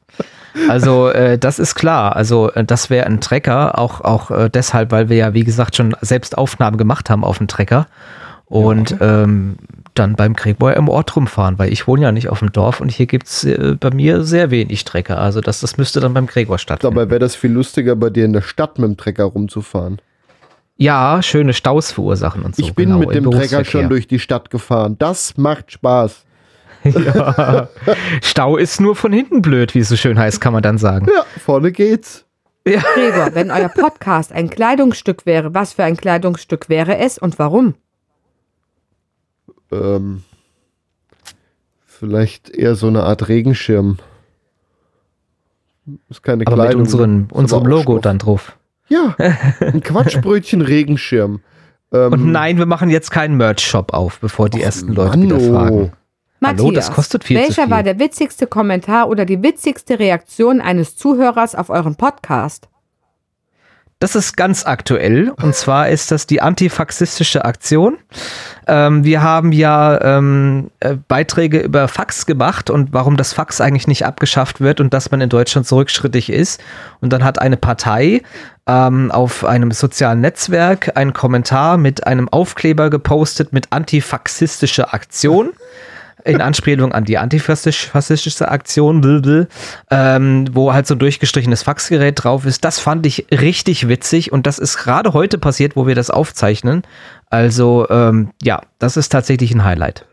[0.69, 2.17] Also äh, das ist klar.
[2.17, 5.77] Also äh, das wäre ein Trecker, auch, auch äh, deshalb, weil wir ja, wie gesagt,
[5.77, 7.87] schon selbst Aufnahmen gemacht haben auf dem Trecker.
[8.49, 9.57] Und ähm,
[9.95, 12.91] dann beim Gregor im Ort rumfahren, weil ich wohne ja nicht auf dem Dorf und
[12.91, 15.19] hier gibt es äh, bei mir sehr wenig Trecker.
[15.19, 16.95] Also das, das müsste dann beim Gregor stattfinden.
[16.95, 20.01] Dabei wäre das viel lustiger, bei dir in der Stadt mit dem Trecker rumzufahren.
[20.77, 22.63] ja, schöne Staus verursachen und so.
[22.63, 24.97] ich bin genau, mit dem Trecker schon durch die Stadt gefahren.
[24.99, 26.23] Das macht Spaß.
[26.85, 27.69] Ja.
[28.23, 31.09] Stau ist nur von hinten blöd, wie es so schön heißt, kann man dann sagen.
[31.13, 32.25] Ja, vorne geht's.
[32.65, 37.75] Gregor, wenn euer Podcast ein Kleidungsstück wäre, was für ein Kleidungsstück wäre es und warum?
[39.73, 40.23] Ähm,
[41.85, 43.99] vielleicht eher so eine Art Regenschirm.
[46.09, 46.83] Ist keine Aber mit Kleidung.
[46.83, 48.03] unseren, ist aber unserem Logo Stoff.
[48.03, 48.57] dann drauf.
[48.89, 49.15] Ja,
[49.61, 51.41] ein Quatschbrötchen Regenschirm.
[51.93, 55.37] Ähm, Und nein, wir machen jetzt keinen Merch-Shop auf, bevor die ersten Leute Mann, wieder
[55.37, 55.53] oh.
[55.53, 55.93] fragen.
[56.41, 57.71] Matthias, Hallo, das kostet viel zu welcher viel.
[57.71, 62.69] war der witzigste Kommentar oder die witzigste Reaktion eines Zuhörers auf euren Podcast?
[63.99, 67.97] Das ist ganz aktuell und zwar ist das die antifaxistische Aktion.
[68.67, 73.87] Ähm, wir haben ja ähm, äh, Beiträge über Fax gemacht und warum das Fax eigentlich
[73.87, 76.63] nicht abgeschafft wird und dass man in Deutschland so rückschrittig ist.
[77.01, 78.21] Und dann hat eine Partei
[78.67, 85.53] ähm, auf einem sozialen Netzwerk einen Kommentar mit einem Aufkleber gepostet mit antifaxistische Aktion.
[86.27, 89.47] In Anspielung an die antifaschistische Aktion, blablabla,
[89.91, 92.65] ähm, wo halt so ein durchgestrichenes Faxgerät drauf ist.
[92.65, 96.83] Das fand ich richtig witzig und das ist gerade heute passiert, wo wir das aufzeichnen.
[97.31, 100.07] Also ähm, ja, das ist tatsächlich ein Highlight.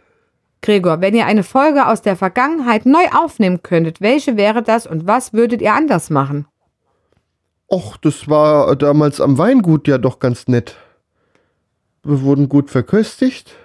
[0.62, 5.06] Gregor, wenn ihr eine Folge aus der Vergangenheit neu aufnehmen könntet, welche wäre das und
[5.06, 6.48] was würdet ihr anders machen?
[7.70, 10.76] Och, das war damals am Weingut ja doch ganz nett.
[12.04, 13.56] Wir wurden gut verköstigt.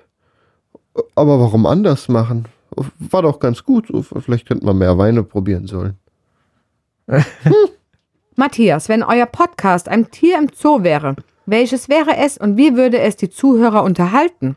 [1.15, 2.47] Aber warum anders machen?
[2.99, 3.87] War doch ganz gut.
[4.21, 5.99] Vielleicht könnten wir mehr Weine probieren sollen.
[8.37, 13.01] Matthias, wenn euer Podcast ein Tier im Zoo wäre, welches wäre es und wie würde
[13.01, 14.57] es die Zuhörer unterhalten?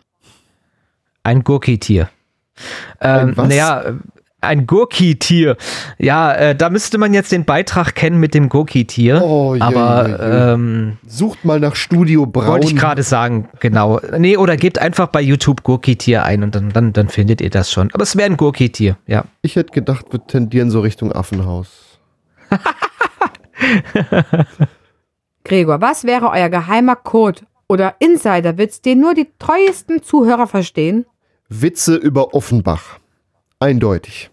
[1.24, 2.10] Ein Gurkitier.
[3.00, 3.96] Ähm, naja,
[4.42, 5.56] Ein Gurki-Tier.
[6.00, 9.22] Ja, äh, da müsste man jetzt den Beitrag kennen mit dem Gurki-Tier.
[9.24, 10.54] Oh, je, aber je, je.
[10.54, 12.48] Ähm, Sucht mal nach Studio Braun.
[12.48, 14.00] wollte ich gerade sagen, genau.
[14.18, 17.72] Nee, oder gebt einfach bei YouTube Gurki-Tier ein und dann, dann, dann findet ihr das
[17.72, 17.90] schon.
[17.94, 19.26] Aber es wäre ein Gurki-Tier, ja.
[19.44, 22.00] Ich hätte gedacht, wir tendieren so Richtung Affenhaus.
[25.44, 31.06] Gregor, was wäre euer geheimer Code oder Insiderwitz, den nur die treuesten Zuhörer verstehen?
[31.48, 32.98] Witze über Offenbach.
[33.60, 34.31] Eindeutig.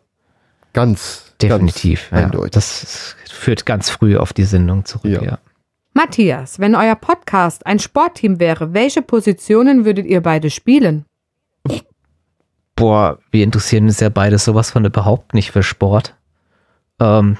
[0.73, 2.09] Ganz, Definitiv.
[2.11, 2.27] ganz Ja.
[2.27, 2.51] eindeutig.
[2.53, 5.23] Das führt ganz früh auf die Sendung zurück, Ja.
[5.23, 5.39] ja.
[5.95, 11.05] Matthias, wenn euer Podcast ein Sportteam wäre, welche Positionen würdet ihr beide spielen?
[12.77, 16.15] Boah, wir interessieren uns ja beide sowas von überhaupt nicht für Sport.
[17.01, 17.37] Ähm,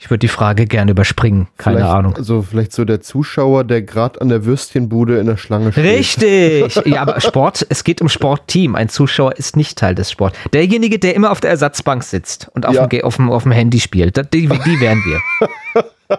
[0.00, 1.48] ich würde die Frage gerne überspringen.
[1.56, 2.14] Keine Vielleicht- Ahnung.
[2.16, 5.84] Also vielleicht so der Zuschauer, der gerade an der Würstchenbude in der Schlange steht.
[5.84, 6.76] Richtig.
[6.86, 8.76] Ja, aber Sport, es geht um Sportteam.
[8.76, 10.38] Ein Zuschauer ist nicht Teil des Sports.
[10.52, 12.86] Derjenige, der immer auf der Ersatzbank sitzt und auf, Ja.
[12.86, 15.84] dem, auf, dem, auf dem Handy spielt, die, die wären wir.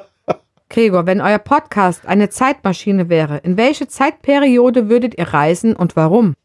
[0.70, 6.36] Gregor, wenn euer Podcast eine Zeitmaschine wäre, in welche Zeitperiode würdet ihr reisen und warum?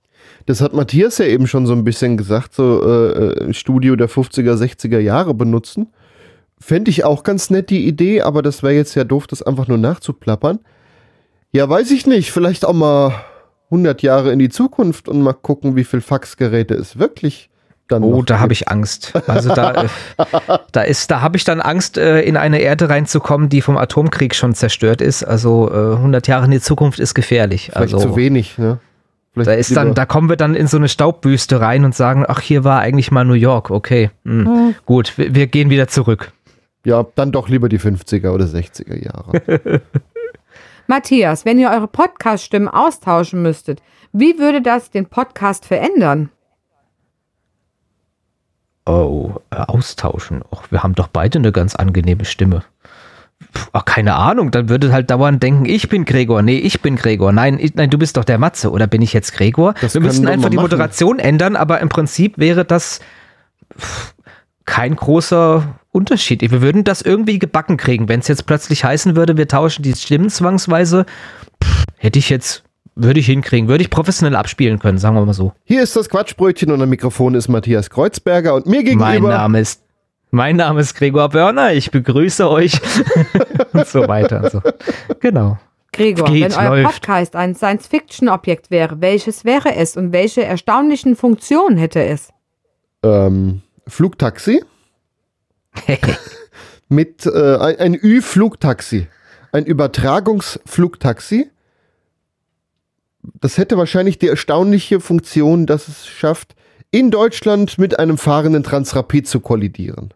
[0.47, 4.09] Das hat Matthias ja eben schon so ein bisschen gesagt, so äh, äh, Studio der
[4.09, 5.89] 50er, 60er Jahre benutzen.
[6.59, 9.69] Fände ich auch ganz nett die Idee, aber das wäre jetzt ja doof, das einfach
[9.69, 10.61] nur nachzuplappern.
[11.53, 12.33] Ja, weiß ich nicht.
[12.33, 13.15] Vielleicht auch mal
[13.67, 17.51] 100 Jahre in die Zukunft und mal gucken, wie viel Faxgeräte es wirklich
[17.89, 19.13] dann Oh, da habe ich Angst.
[19.27, 19.89] Also da, äh,
[20.73, 24.35] da ist, da habe ich dann Angst, äh, in eine Erde reinzukommen, die vom Atomkrieg
[24.35, 25.23] schon zerstört ist.
[25.23, 27.71] Also äh, 100 Jahre in die Zukunft ist gefährlich.
[27.73, 28.79] Vielleicht also zu wenig, ne?
[29.33, 32.25] Vielleicht da ist dann, da kommen wir dann in so eine Staubwüste rein und sagen,
[32.27, 33.71] ach, hier war eigentlich mal New York.
[33.71, 34.77] Okay, hm.
[34.87, 36.33] gut, wir, wir gehen wieder zurück.
[36.85, 39.83] Ja, dann doch lieber die 50er oder 60er Jahre.
[40.87, 46.29] Matthias, wenn ihr eure Podcast-Stimmen austauschen müsstet, wie würde das den Podcast verändern?
[48.87, 50.43] Oh, äh, austauschen.
[50.51, 52.65] Och, wir haben doch beide eine ganz angenehme Stimme.
[53.53, 56.43] Puh, ach, keine Ahnung, dann würde halt dauernd denken, ich bin Gregor.
[56.43, 57.33] Nee, ich bin Gregor.
[57.33, 58.71] Nein, ich, nein, du bist doch der Matze.
[58.71, 59.75] Oder bin ich jetzt Gregor?
[59.81, 60.67] Das wir müssten einfach die machen.
[60.67, 63.01] Moderation ändern, aber im Prinzip wäre das
[63.79, 64.15] pff,
[64.67, 66.43] kein großer Unterschied.
[66.43, 68.09] Wir würden das irgendwie gebacken kriegen.
[68.09, 71.07] Wenn es jetzt plötzlich heißen würde, wir tauschen die Stimmen zwangsweise,
[71.63, 75.33] pff, hätte ich jetzt, würde ich hinkriegen, würde ich professionell abspielen können, sagen wir mal
[75.35, 75.53] so.
[75.65, 79.29] Hier ist das Quatschbrötchen und am Mikrofon ist Matthias Kreuzberger und mir Mein gegenüber.
[79.31, 79.83] Name ist
[80.31, 82.81] mein Name ist Gregor Börner, ich begrüße euch
[83.73, 84.43] und so weiter.
[84.43, 84.63] Also,
[85.21, 85.59] genau.
[85.93, 87.03] Gregor, Geht, wenn euer läuft.
[87.03, 92.31] Podcast ein Science-Fiction-Objekt wäre, welches wäre es und welche erstaunlichen Funktionen hätte es?
[93.05, 94.63] ähm, Flugtaxi
[96.89, 99.07] mit äh, ein, ein Ü-Flugtaxi,
[99.53, 101.51] ein Übertragungsflugtaxi.
[103.41, 106.55] Das hätte wahrscheinlich die erstaunliche Funktion, dass es schafft,
[106.91, 110.15] in Deutschland mit einem fahrenden Transrapid zu kollidieren.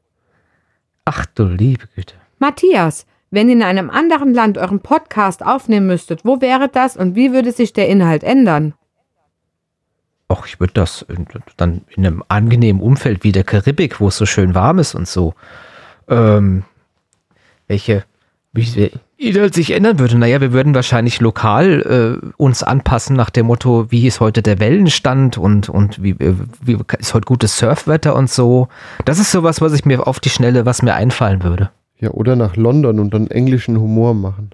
[1.04, 2.14] Ach du liebe Güte.
[2.38, 7.14] Matthias, wenn ihr in einem anderen Land euren Podcast aufnehmen müsstet, wo wäre das und
[7.14, 8.74] wie würde sich der Inhalt ändern?
[10.30, 14.16] Och, ich würde das in- dann in einem angenehmen Umfeld wie der Karibik, wo es
[14.16, 15.34] so schön warm ist und so.
[16.08, 16.64] Ähm,
[17.66, 18.04] welche,
[18.52, 20.18] wie sich ändern würde?
[20.18, 24.58] Naja, wir würden wahrscheinlich lokal äh, uns anpassen nach dem Motto, wie ist heute der
[24.60, 28.68] Wellenstand und, und wie, äh, wie ist heute gutes Surfwetter und so.
[29.06, 31.70] Das ist sowas, was ich mir auf die Schnelle, was mir einfallen würde.
[32.00, 34.50] Ja, oder nach London und dann englischen Humor machen.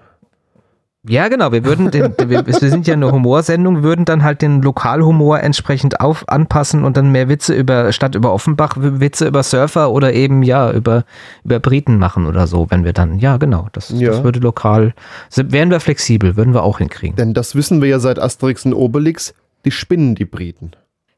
[1.07, 1.51] Ja, genau.
[1.51, 5.99] Wir würden den, wir, wir sind ja eine Humorsendung, würden dann halt den Lokalhumor entsprechend
[5.99, 10.43] auf anpassen und dann mehr Witze über statt über Offenbach Witze über Surfer oder eben
[10.43, 11.05] ja über
[11.43, 14.11] über Briten machen oder so, wenn wir dann ja genau, das, Ja.
[14.11, 14.93] das würde lokal
[15.35, 17.15] wären wir flexibel, würden wir auch hinkriegen.
[17.15, 19.33] Denn das wissen wir ja seit Asterix und Obelix,
[19.65, 20.71] die spinnen die Briten.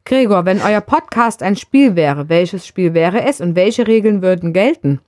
[0.06, 4.54] Gregor, wenn euer Podcast ein Spiel wäre, welches Spiel wäre es und welche Regeln würden
[4.54, 5.00] gelten?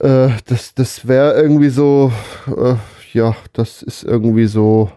[0.00, 2.12] Äh, das das wäre irgendwie so,
[2.48, 2.74] äh,
[3.14, 4.90] ja, das ist irgendwie so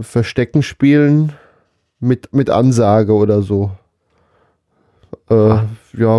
[0.00, 1.32] Verstecken spielen
[2.00, 3.72] mit, mit Ansage oder so.
[5.30, 5.66] Äh, Ah.
[5.96, 6.18] Ja,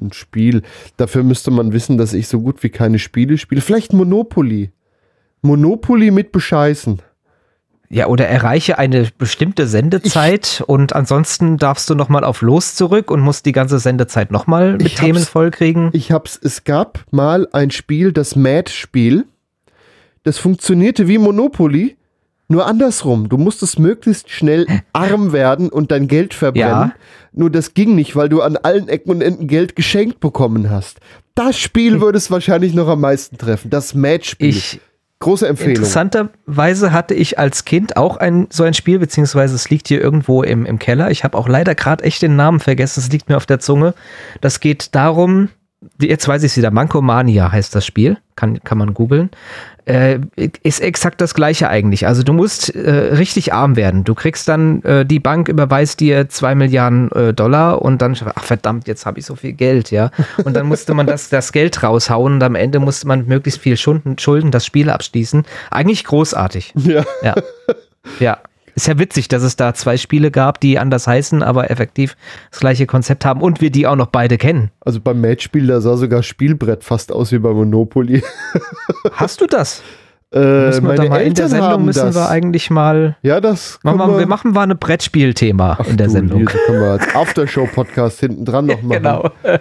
[0.00, 0.62] ein Spiel.
[0.96, 3.60] Dafür müsste man wissen, dass ich so gut wie keine Spiele spiele.
[3.60, 4.70] Vielleicht Monopoly.
[5.42, 7.00] Monopoly mit Bescheißen.
[7.92, 13.20] Ja, oder erreiche eine bestimmte Sendezeit und ansonsten darfst du nochmal auf Los zurück und
[13.20, 15.90] musst die ganze Sendezeit nochmal mit Ich Themen vollkriegen.
[15.92, 19.26] Ich hab's, es gab mal ein Spiel, das Mad-Spiel.
[20.22, 21.96] Das funktionierte wie Monopoly,
[22.48, 23.28] nur andersrum.
[23.28, 26.90] Du musstest möglichst schnell arm werden und dein Geld verbrennen.
[26.90, 26.94] Ja.
[27.32, 30.98] Nur das ging nicht, weil du an allen Ecken und Enden Geld geschenkt bekommen hast.
[31.34, 33.70] Das Spiel würde es wahrscheinlich noch am meisten treffen.
[33.70, 33.94] Das.
[34.48, 34.80] Ich,
[35.22, 35.76] Große Empfehlung.
[35.76, 40.42] Interessanterweise hatte ich als Kind auch ein, so ein Spiel, beziehungsweise es liegt hier irgendwo
[40.42, 41.10] im, im Keller.
[41.10, 43.92] Ich habe auch leider gerade echt den Namen vergessen, es liegt mir auf der Zunge.
[44.40, 45.50] Das geht darum,
[46.00, 49.28] jetzt weiß ich es wieder, Mankomania heißt das Spiel, kann, kann man googeln.
[49.86, 50.20] Äh,
[50.62, 52.06] ist exakt das gleiche eigentlich.
[52.06, 54.04] Also du musst äh, richtig arm werden.
[54.04, 58.44] Du kriegst dann, äh, die Bank überweist dir zwei Milliarden äh, Dollar und dann, ach
[58.44, 60.10] verdammt, jetzt habe ich so viel Geld, ja.
[60.44, 63.76] Und dann musste man das, das Geld raushauen und am Ende musste man möglichst viel
[63.76, 65.44] Schulden, Schulden das Spiel abschließen.
[65.70, 66.74] Eigentlich großartig.
[66.76, 67.04] Ja.
[67.22, 67.34] Ja.
[68.18, 68.38] Ja.
[68.80, 72.16] Ist ja witzig, dass es da zwei Spiele gab, die anders heißen, aber effektiv
[72.50, 74.70] das gleiche Konzept haben und wir die auch noch beide kennen.
[74.80, 78.22] Also beim Matchspiel, da sah sogar Spielbrett fast aus wie bei Monopoly.
[79.12, 79.82] Hast du das?
[80.32, 82.14] Äh, meine da mal in der Sendung haben müssen das.
[82.14, 83.18] wir eigentlich mal.
[83.20, 86.46] Ja, das Machen können wir, wir machen mal ein Brettspiel-Thema in der du, Sendung.
[86.46, 89.02] Das können wir als Aftershow-Podcast hinten dran noch machen.
[89.02, 89.30] Genau.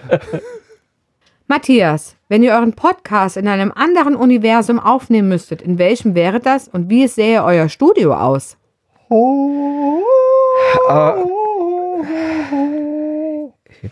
[1.47, 6.69] Matthias, wenn ihr euren Podcast in einem anderen Universum aufnehmen müsstet, in welchem wäre das
[6.69, 8.55] und wie sähe euer Studio aus?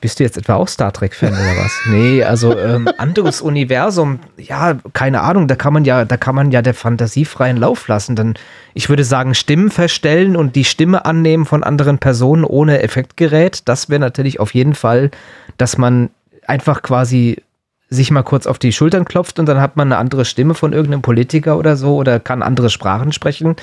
[0.02, 1.72] Bist du jetzt etwa auch Star Trek-Fan oder was?
[1.90, 6.52] Nee, also ähm, anderes Universum, ja, keine Ahnung, da kann man ja, da kann man
[6.52, 8.16] ja der Fantasie freien Lauf lassen.
[8.16, 8.36] Dann,
[8.74, 13.68] ich würde sagen, Stimmen verstellen und die Stimme annehmen von anderen Personen ohne Effektgerät.
[13.68, 15.10] Das wäre natürlich auf jeden Fall,
[15.58, 16.10] dass man
[16.46, 17.42] einfach quasi
[17.90, 20.74] sich mal kurz auf die Schultern klopft und dann hat man eine andere Stimme von
[20.74, 23.56] irgendeinem Politiker oder so oder kann andere Sprachen sprechen.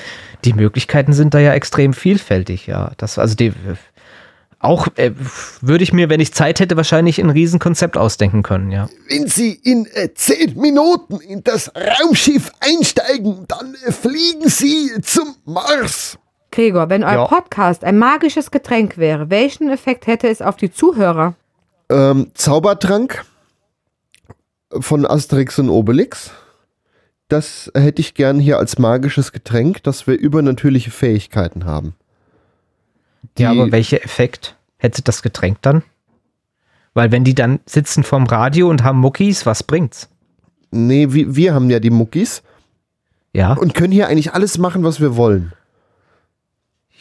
[0.44, 2.92] Die Möglichkeiten sind da ja extrem vielfältig, ja.
[2.96, 3.52] Das, also die,
[4.60, 5.12] auch äh,
[5.60, 8.88] würde ich mir, wenn ich Zeit hätte, wahrscheinlich ein Riesenkonzept ausdenken können, ja.
[9.10, 15.34] Wenn Sie in äh, zehn Minuten in das Raumschiff einsteigen, dann äh, fliegen Sie zum
[15.44, 16.18] Mars.
[16.50, 17.26] Gregor, wenn euer Ja.
[17.26, 21.34] Podcast ein magisches Getränk wäre, welchen Effekt hätte es auf die Zuhörer?
[21.90, 23.24] Ähm, Zaubertrank
[24.80, 26.30] von Asterix und Obelix.
[27.28, 31.94] Das hätte ich gern hier als magisches Getränk, dass wir übernatürliche Fähigkeiten haben.
[33.38, 35.82] ja, Die- aber welcher Effekt hätte das Getränk dann?
[36.92, 40.08] Weil wenn die dann sitzen vorm Radio und haben Muckis, was bringt's?
[40.70, 42.42] Nee, wir, wir haben ja die Muckis
[43.32, 45.52] Ja, und können hier eigentlich alles machen, was wir wollen.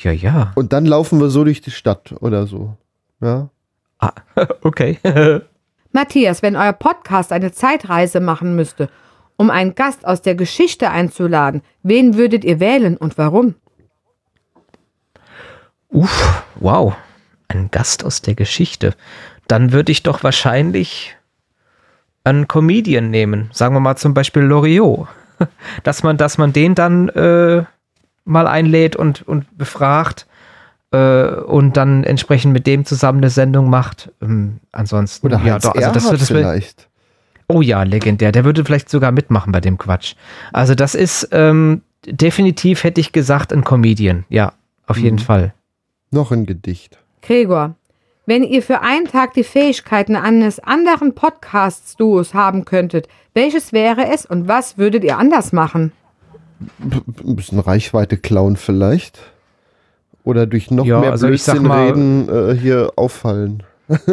[0.01, 0.51] ja, ja.
[0.55, 2.75] Und dann laufen wir so durch die Stadt oder so.
[3.21, 3.49] Ja.
[3.99, 4.13] Ah,
[4.61, 4.97] okay.
[5.93, 8.89] Matthias, wenn euer Podcast eine Zeitreise machen müsste,
[9.37, 13.55] um einen Gast aus der Geschichte einzuladen, wen würdet ihr wählen und warum?
[15.89, 16.95] Uff, wow.
[17.47, 18.95] Ein Gast aus der Geschichte.
[19.47, 21.15] Dann würde ich doch wahrscheinlich
[22.23, 23.49] einen Comedian nehmen.
[23.53, 25.07] Sagen wir mal zum Beispiel Loriot.
[25.83, 27.63] Dass man, dass man den dann äh,
[28.23, 30.25] mal einlädt und, und befragt
[30.97, 34.11] und dann entsprechend mit dem zusammen eine Sendung macht.
[34.21, 36.87] Ähm, ansonsten, Oder ja, doch, also das, wär- vielleicht.
[37.47, 38.31] Oh ja, legendär.
[38.31, 40.15] Der würde vielleicht sogar mitmachen bei dem Quatsch.
[40.53, 44.23] Also das ist ähm, definitiv, hätte ich gesagt, ein Comedian.
[44.29, 44.53] Ja,
[44.87, 45.53] auf jeden Fall.
[46.11, 46.97] Noch ein Gedicht.
[47.21, 47.75] Gregor,
[48.25, 54.25] wenn ihr für einen Tag die Fähigkeiten eines anderen Podcast-Duos haben könntet, welches wäre es
[54.25, 55.91] und was würdet ihr anders machen?
[56.79, 59.19] Ein bisschen Reichweite klauen vielleicht.
[60.23, 63.63] Oder durch noch Ja, mehr also Blödsinn mal- reden äh, hier auffallen.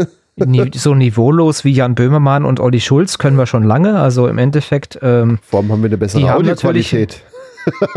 [0.75, 4.01] So niveaulos wie Jan Böhmermann und Olli Schulz können wir schon lange.
[4.01, 7.23] Also im Endeffekt, ähm, Vor allem haben wir eine bessere Audioqualität.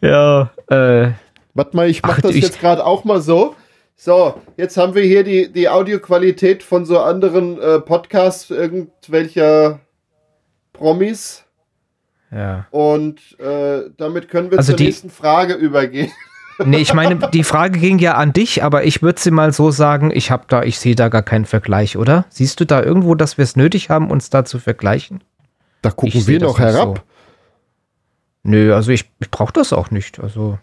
[0.00, 1.08] ja, äh,
[1.54, 3.56] Warte mal, ich mach Ach, das ich- jetzt gerade auch mal so.
[3.96, 9.80] So, jetzt haben wir hier die, die Audioqualität von so anderen äh, Podcasts irgendwelcher
[10.72, 11.44] Promis.
[12.32, 12.66] Ja.
[12.70, 16.10] Und äh, damit können wir Also zur die- nächsten Frage übergehen.
[16.62, 19.70] Nee, ich meine, die Frage ging ja an dich, aber ich würde sie mal so
[19.70, 22.26] sagen, ich habe da, ich sehe da gar keinen Vergleich, oder?
[22.28, 25.24] Siehst du da irgendwo, dass wir es nötig haben, uns da zu vergleichen?
[25.80, 26.98] Da Ich gucken seh wir noch nicht herab.
[26.98, 27.02] so.
[28.42, 30.20] Nö, also ich, ich brauche das auch nicht.
[30.20, 30.58] Also,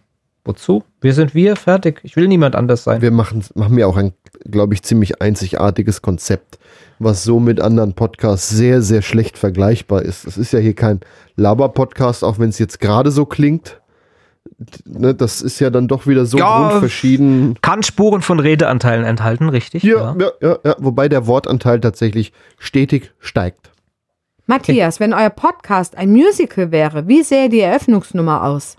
[0.46, 0.84] wozu?
[1.02, 2.00] Wir sind wir, fertig.
[2.04, 3.02] Ich will niemand anders sein.
[3.02, 4.14] Wir machen, machen ja auch ein,
[4.46, 6.60] glaube ich, ziemlich einzigartiges Konzept,
[7.00, 10.26] was so mit anderen Podcasts sehr, sehr schlecht vergleichbar ist.
[10.26, 11.00] Es ist ja hier kein
[11.36, 13.80] Laber-Podcast, auch wenn es jetzt gerade so klingt.
[14.86, 17.56] Ne, das ist ja dann doch wieder so Ja, grundverschieden.
[17.62, 19.84] Kann Spuren von Redeanteilen enthalten, richtig?
[19.84, 23.72] Ja, ja, ja, ja, wobei der Wortanteil tatsächlich stetig steigt.
[24.46, 28.78] Matthias, wenn euer Podcast ein Musical wäre, wie sähe die Eröffnungsnummer aus?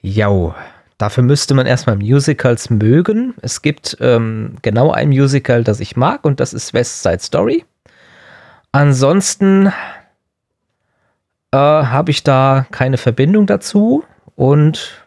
[0.00, 0.54] Jau.
[1.02, 3.34] Dafür müsste man erstmal Musicals mögen.
[3.42, 7.64] Es gibt ähm, genau ein Musical, das ich mag, und das ist West Side Story.
[8.70, 9.72] Ansonsten
[11.50, 14.04] äh, habe ich da keine Verbindung dazu
[14.36, 15.04] und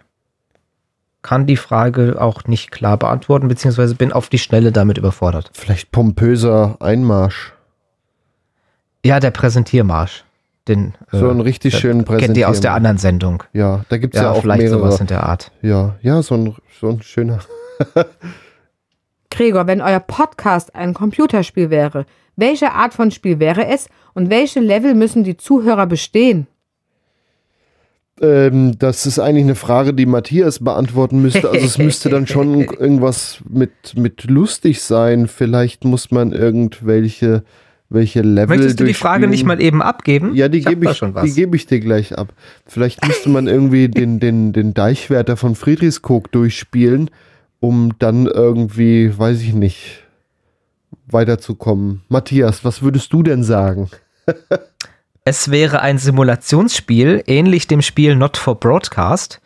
[1.21, 5.49] kann die Frage auch nicht klar beantworten, beziehungsweise bin auf die Schnelle damit überfordert.
[5.53, 7.53] Vielleicht pompöser Einmarsch.
[9.05, 10.24] Ja, der Präsentiermarsch.
[10.67, 13.43] Den, So einen richtig äh, schönen Kennt ihr aus der anderen Sendung?
[13.53, 14.79] Ja, da gibt es ja, Ja, auch vielleicht mehrere.
[14.79, 15.51] sowas in der Art.
[15.61, 17.39] Ja, ja, so ein, so ein schöner.
[19.29, 22.05] Gregor, wenn euer Podcast ein Computerspiel wäre,
[22.35, 26.47] welche Art von Spiel wäre es und welche Level müssen die Zuhörer bestehen?
[28.21, 31.49] Ähm, das ist eigentlich eine Frage, die Matthias beantworten müsste.
[31.49, 35.27] Also es müsste dann schon irgendwas mit, mit lustig sein.
[35.27, 37.43] Vielleicht muss man irgendwelche
[37.89, 40.33] welche Level Möchtest du die Frage nicht mal eben abgeben?
[40.33, 41.23] Ja, die gebe ich, schon was.
[41.23, 42.33] die gebe ich dir gleich ab.
[42.65, 47.11] Vielleicht müsste man irgendwie den, den, den Deichwärter von Friedrichskoog durchspielen,
[47.59, 50.03] um dann irgendwie, weiß ich nicht,
[51.07, 52.01] weiterzukommen.
[52.09, 53.89] Matthias, was würdest du denn sagen?
[55.23, 59.41] Es wäre ein Simulationsspiel, ähnlich dem Spiel Not for Broadcast,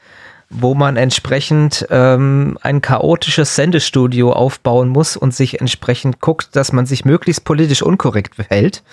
[0.50, 6.88] wo man entsprechend ähm, ein chaotisches Sendestudio aufbauen muss und sich entsprechend guckt, dass man
[6.88, 8.84] sich möglichst politisch unkorrekt verhält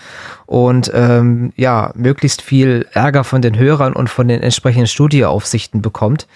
[0.44, 6.26] und ähm, ja, möglichst viel Ärger von den Hörern und von den entsprechenden Studioaufsichten bekommt.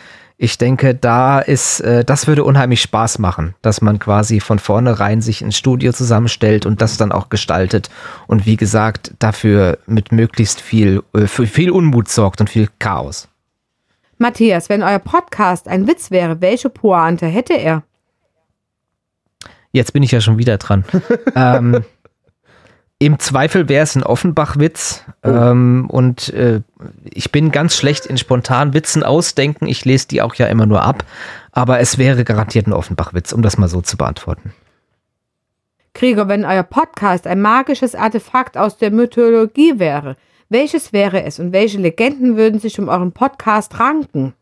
[0.43, 5.21] Ich denke, da ist, äh, das würde unheimlich Spaß machen, dass man quasi von vornherein
[5.21, 7.91] sich ein Studio zusammenstellt und das dann auch gestaltet
[8.27, 13.30] und wie gesagt, dafür mit möglichst viel, äh, für viel Unmut sorgt und viel Chaos.
[14.21, 17.83] Matthias, wenn euer Podcast ein Witz wäre, welche Pointe hätte er?
[19.73, 20.85] Jetzt bin ich ja schon wieder dran.
[21.35, 21.85] ähm,
[22.99, 25.05] Im Zweifel wäre es ein Offenbach-Witz.
[25.23, 26.61] Ähm, und äh,
[27.05, 29.66] ich bin ganz schlecht in spontan Witzen ausdenken.
[29.66, 31.03] Ich lese die auch ja immer nur ab.
[31.53, 34.53] Aber es wäre garantiert ein Offenbach-Witz, um das mal so zu beantworten.
[35.95, 40.16] Gregor, wenn euer Podcast ein magisches Artefakt aus der Mythologie wäre,
[40.51, 44.34] welches wäre es und welche Legenden würden sich um euren Podcast ranken?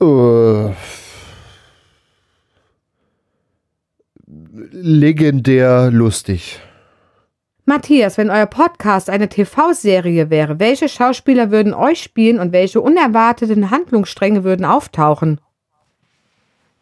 [0.00, 0.72] Äh,
[4.70, 6.60] legendär lustig.
[7.64, 13.70] Matthias, wenn euer Podcast eine TV-Serie wäre, welche Schauspieler würden euch spielen und welche unerwarteten
[13.70, 15.38] Handlungsstränge würden auftauchen?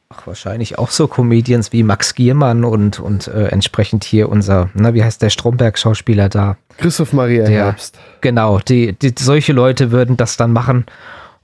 [0.09, 4.95] Ach, wahrscheinlich auch so Comedians wie Max Giermann und, und äh, entsprechend hier unser, na,
[4.95, 6.57] wie heißt der Stromberg-Schauspieler da?
[6.79, 7.99] Christoph Maria Der- Herbst.
[8.21, 10.87] Genau, die, die, solche Leute würden das dann machen.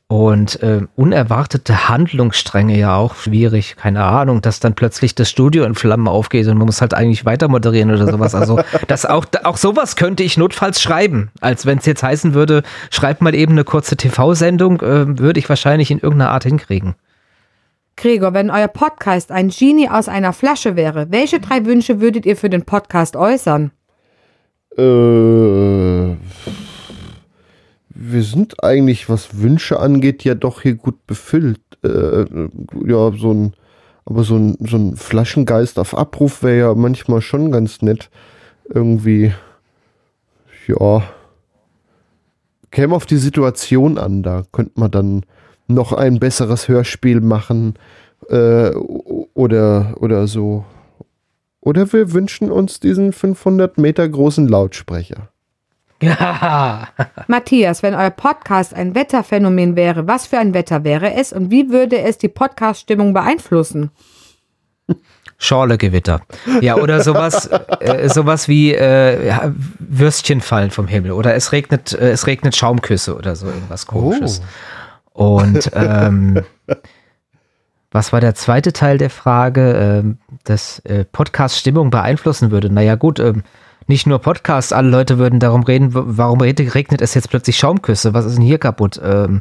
[0.09, 3.76] Und äh, unerwartete Handlungsstränge ja auch schwierig.
[3.76, 7.24] Keine Ahnung, dass dann plötzlich das Studio in Flammen aufgeht und man muss halt eigentlich
[7.24, 8.35] weiter moderieren oder sowas.
[8.35, 11.30] Also das auch, auch sowas könnte ich notfalls schreiben.
[11.41, 15.49] Als wenn es jetzt heißen würde, schreibt mal eben eine kurze TV-Sendung, äh, würde ich
[15.49, 16.95] wahrscheinlich in irgendeiner Art hinkriegen.
[17.97, 22.37] Gregor, wenn euer Podcast ein Genie aus einer Flasche wäre, welche drei Wünsche würdet ihr
[22.37, 23.70] für den Podcast äußern?
[24.77, 26.16] Äh,
[27.95, 31.61] wir sind eigentlich, was Wünsche angeht, ja doch hier gut befüllt.
[31.85, 32.25] Äh,
[32.87, 33.53] ja, so ein,
[34.05, 38.11] aber so ein, so ein Flaschengeist auf Abruf wäre ja manchmal schon ganz nett.
[38.68, 39.33] Irgendwie,
[40.66, 41.03] ja,
[42.70, 44.23] käme auf die Situation an.
[44.23, 45.23] Da könnte man dann
[45.68, 47.75] noch ein besseres Hörspiel machen
[48.29, 50.64] äh, oder, oder so.
[51.63, 55.29] Oder wir wünschen uns diesen 500 Meter großen Lautsprecher.
[56.03, 56.89] Ja.
[57.29, 61.71] Matthias, wenn euer Podcast ein Wetterphänomen wäre, was für ein Wetter wäre es und wie
[61.71, 63.93] würde es die Podcast-Stimmung beeinflussen?
[65.39, 66.23] Schorlegewitter.
[66.61, 67.47] Ja, oder sowas,
[67.81, 69.33] äh, sowas wie äh,
[69.79, 74.43] Würstchen fallen vom Himmel oder es regnet, äh, es regnet Schaumküsse oder so irgendwas komisches.
[75.13, 76.43] Und ähm,
[77.93, 79.72] was war der zweite Teil der Frage,
[80.03, 82.72] ähm, dass äh, Podcast Stimmung beeinflussen würde?
[82.72, 83.43] Naja, gut, ähm,
[83.86, 88.14] nicht nur Podcasts, alle Leute würden darum reden, warum re- regnet es jetzt plötzlich Schaumküsse?
[88.14, 89.01] Was ist denn hier kaputt?
[89.05, 89.40] Ähm,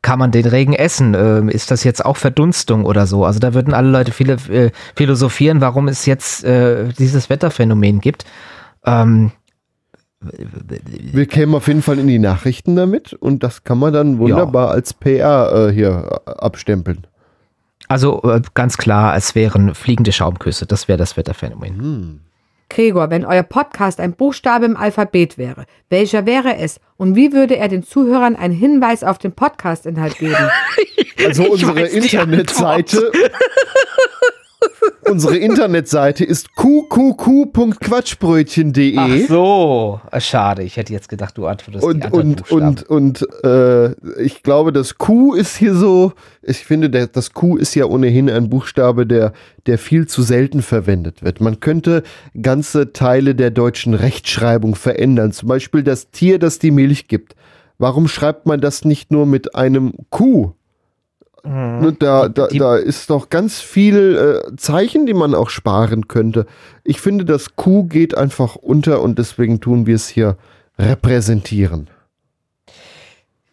[0.00, 1.14] kann man den Regen essen?
[1.14, 3.24] Ähm, ist das jetzt auch Verdunstung oder so?
[3.24, 8.24] Also da würden alle Leute viele äh, philosophieren, warum es jetzt äh, dieses Wetterphänomen gibt.
[8.84, 9.30] Ähm,
[10.20, 14.70] Wir kämen auf jeden Fall in die Nachrichten damit und das kann man dann wunderbar
[14.70, 17.06] als PR äh, hier äh, abstempeln.
[17.92, 20.66] Also äh, ganz klar, es wären fliegende Schaumküsse.
[20.66, 21.78] Das wäre das Wetterphänomen.
[21.78, 22.20] Hm.
[22.70, 27.56] Gregor, wenn euer Podcast ein Buchstabe im Alphabet wäre, welcher wäre es und wie würde
[27.56, 30.36] er den Zuhörern einen Hinweis auf den Podcast-Inhalt geben?
[31.24, 33.12] Also unsere Internetseite.
[35.08, 38.96] unsere Internetseite ist qqq.quatschbrötchen.de.
[38.98, 40.62] Ach so, Äh, schade.
[40.62, 43.92] Ich hätte jetzt gedacht, du antwortest die Und, anderen und, und, und äh,
[44.22, 48.30] ich glaube, das Q ist hier so, ich finde, der, das Q ist ja ohnehin
[48.30, 49.32] ein Buchstabe, der,
[49.66, 51.40] der viel zu selten verwendet wird.
[51.40, 52.02] Man könnte
[52.40, 55.32] ganze Teile der deutschen Rechtschreibung verändern.
[55.32, 57.34] Zum Beispiel das Tier, das die Milch gibt.
[57.78, 60.52] Warum schreibt man das nicht nur mit einem Q?
[61.44, 66.46] Ne, da, da, da ist doch ganz viel äh, Zeichen, die man auch sparen könnte.
[66.84, 70.36] Ich finde, das Q geht einfach unter und deswegen tun wir es hier
[70.78, 71.88] repräsentieren.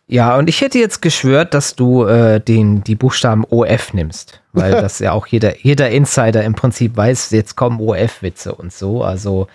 [0.06, 4.72] Ja, und ich hätte jetzt geschwört, dass du äh, den, die Buchstaben OF nimmst, weil
[4.82, 9.04] das ja auch jeder, jeder Insider im Prinzip weiß, jetzt kommen OF-Witze und so.
[9.04, 9.48] Also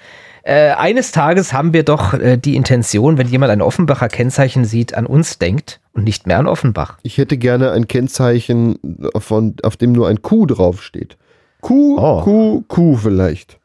[0.45, 4.95] äh, eines Tages haben wir doch äh, die Intention, wenn jemand ein Offenbacher Kennzeichen sieht,
[4.95, 6.99] an uns denkt und nicht mehr an Offenbach.
[7.03, 8.79] Ich hätte gerne ein Kennzeichen,
[9.17, 11.17] von, auf dem nur ein Q draufsteht.
[11.61, 12.21] Q, Oh.
[12.23, 13.59] Q, Q vielleicht.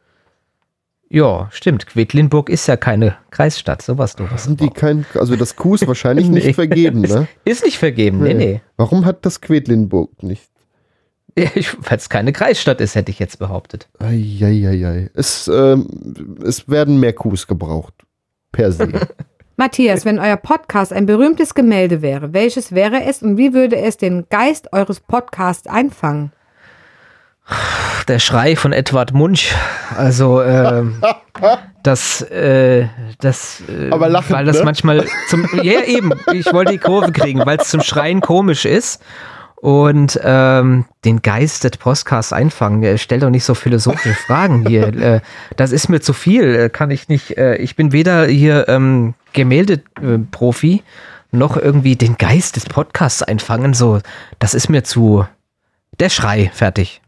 [1.12, 1.88] Ja, stimmt.
[1.88, 4.46] Quedlinburg ist ja keine Kreisstadt, sowas du was.
[4.46, 6.54] Haben die kein, also das Q ist wahrscheinlich nicht Nee.
[6.54, 7.28] vergeben, ne?
[7.46, 8.62] Ist nicht vergeben, nee, nee.
[8.78, 10.50] Warum hat das Quedlinburg nicht?
[11.90, 13.88] Weil es keine Kreisstadt ist, hätte ich jetzt behauptet.
[14.00, 15.10] Eieiei.
[15.14, 17.94] Es, ähm, es werden mehr Qs gebraucht.
[18.52, 18.88] Per se.
[19.58, 23.98] Matthias, wenn euer Podcast ein berühmtes Gemälde wäre, welches wäre es und wie würde es
[23.98, 26.32] den Geist eures Podcasts einfangen?
[28.08, 29.54] Der Schrei von Edward Munch.
[29.98, 31.02] Also, ähm,
[31.84, 32.88] das, äh,
[33.20, 34.66] das, äh, Aber lachend, weil das ne?
[34.66, 39.02] manchmal zum, ja eben, ich wollte die Kurve kriegen, weil es zum Schreien komisch ist
[39.62, 42.82] und ähm, den Geist des Podcasts einfangen.
[42.84, 44.88] Er stellt doch nicht so philosophische Fragen hier.
[44.88, 45.22] Äh,
[45.58, 47.38] das ist mir zu viel, äh, kann ich nicht.
[47.38, 50.84] Äh, ich bin weder hier ähm, Gemälde-Profi
[51.32, 53.74] noch irgendwie den Geist des Podcasts einfangen.
[53.74, 54.00] So,
[54.40, 55.26] das ist mir zu.
[56.00, 57.02] Der Schrei, fertig.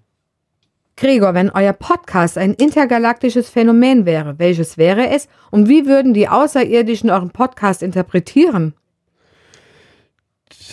[0.97, 6.27] Gregor, wenn euer Podcast ein intergalaktisches Phänomen wäre, welches wäre es und wie würden die
[6.27, 8.75] Außerirdischen euren Podcast interpretieren?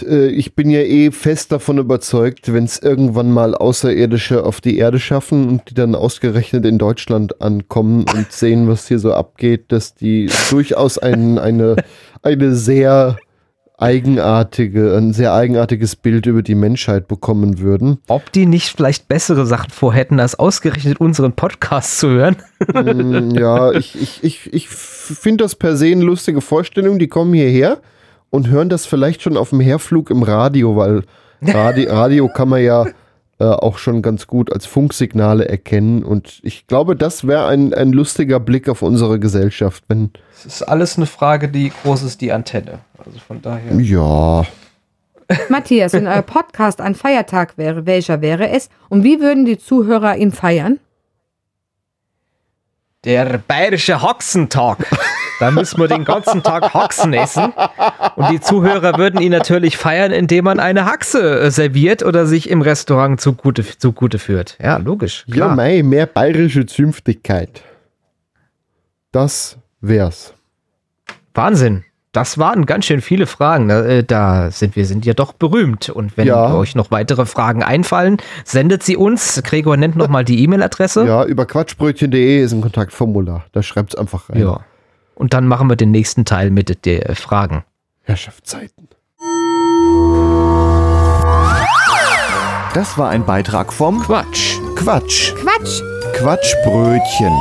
[0.03, 4.79] Äh, ich bin ja eh fest davon überzeugt, wenn es irgendwann mal Außerirdische auf die
[4.79, 9.72] Erde schaffen und die dann ausgerechnet in Deutschland ankommen und sehen, was hier so abgeht,
[9.72, 11.76] dass die durchaus ein, eine,
[12.22, 13.18] eine sehr
[13.79, 17.99] eigenartige, ein sehr eigenartiges Bild über die Menschheit bekommen würden.
[18.09, 22.37] ob die nicht vielleicht bessere Sachen vorhätten, als ausgerechnet unseren Podcast zu hören.
[22.74, 26.99] Mm, ja, ich, ich, ich, ich finde das per se eine lustige Vorstellung.
[26.99, 27.81] Die kommen hierher
[28.31, 31.03] und hören das vielleicht schon auf dem Herflug im Radio, weil
[31.43, 32.87] Radio, Radio kann man ja
[33.41, 36.03] äh, auch schon ganz gut als Funksignale erkennen.
[36.03, 40.11] Und ich glaube, das wäre ein, ein lustiger Blick auf unsere Gesellschaft, wenn.
[40.37, 42.81] Es ist alles eine Frage, die groß ist die Antenne.
[42.99, 43.74] Also von daher.
[43.81, 44.45] Ja.
[45.49, 50.16] Matthias, wenn euer Podcast ein Feiertag wäre, welcher wäre es und wie würden die Zuhörer
[50.16, 50.81] ihn feiern?
[53.05, 54.78] Der bayerische Hoxentag.
[55.38, 57.53] Da müssen wir den ganzen Tag Haxen essen.
[58.16, 62.51] Und die Zuhörer würden ihn natürlich feiern, indem man eine Haxe äh, serviert oder sich
[62.51, 64.59] im Restaurant zugute, zugute führt.
[64.61, 65.24] Ja, logisch.
[65.28, 65.55] Ja, Klar.
[65.55, 67.62] mei, mehr bayerische Zünftigkeit.
[69.12, 70.34] Das wär's.
[71.34, 71.84] Wahnsinn.
[72.13, 73.69] Das waren ganz schön viele Fragen.
[73.69, 75.91] Da, äh, Da sind wir sind ja doch berühmt.
[75.91, 76.55] Und wenn Ja.
[76.55, 79.43] euch noch weitere Fragen einfallen, sendet sie uns.
[79.45, 81.07] Gregor nennt nochmal die E-Mail-Adresse.
[81.07, 83.45] Ja, über quatschbrötchen.de ist ein Kontaktformular.
[83.53, 84.41] Da schreibt's einfach rein.
[84.41, 84.61] Ja.
[85.15, 87.65] Und dann machen wir den nächsten Teil mit den äh, Fragen.
[88.03, 88.89] Herrschaftszeiten.
[92.75, 94.57] Das war ein Beitrag vom Quatsch.
[94.77, 95.35] Quatsch.
[95.35, 95.83] Quatsch!
[96.15, 97.33] Quatschbrötchen.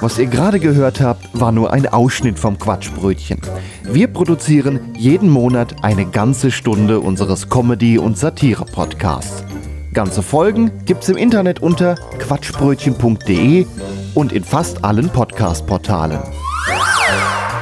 [0.00, 3.40] Was ihr gerade gehört habt, war nur ein Ausschnitt vom Quatschbrötchen.
[3.84, 9.44] Wir produzieren jeden Monat eine ganze Stunde unseres Comedy- und Satire-Podcasts.
[9.92, 13.66] Ganze Folgen gibt's im Internet unter quatschbrötchen.de
[14.14, 16.20] und in fast allen Podcast-Portalen.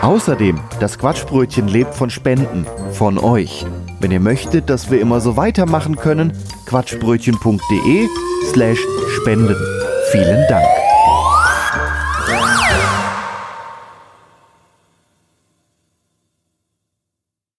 [0.03, 3.66] Außerdem, das Quatschbrötchen lebt von Spenden, von euch.
[3.99, 6.32] Wenn ihr möchtet, dass wir immer so weitermachen können,
[6.66, 8.07] quatschbrötchen.de
[8.53, 8.78] slash
[9.16, 9.57] spenden.
[10.12, 10.88] Vielen Dank.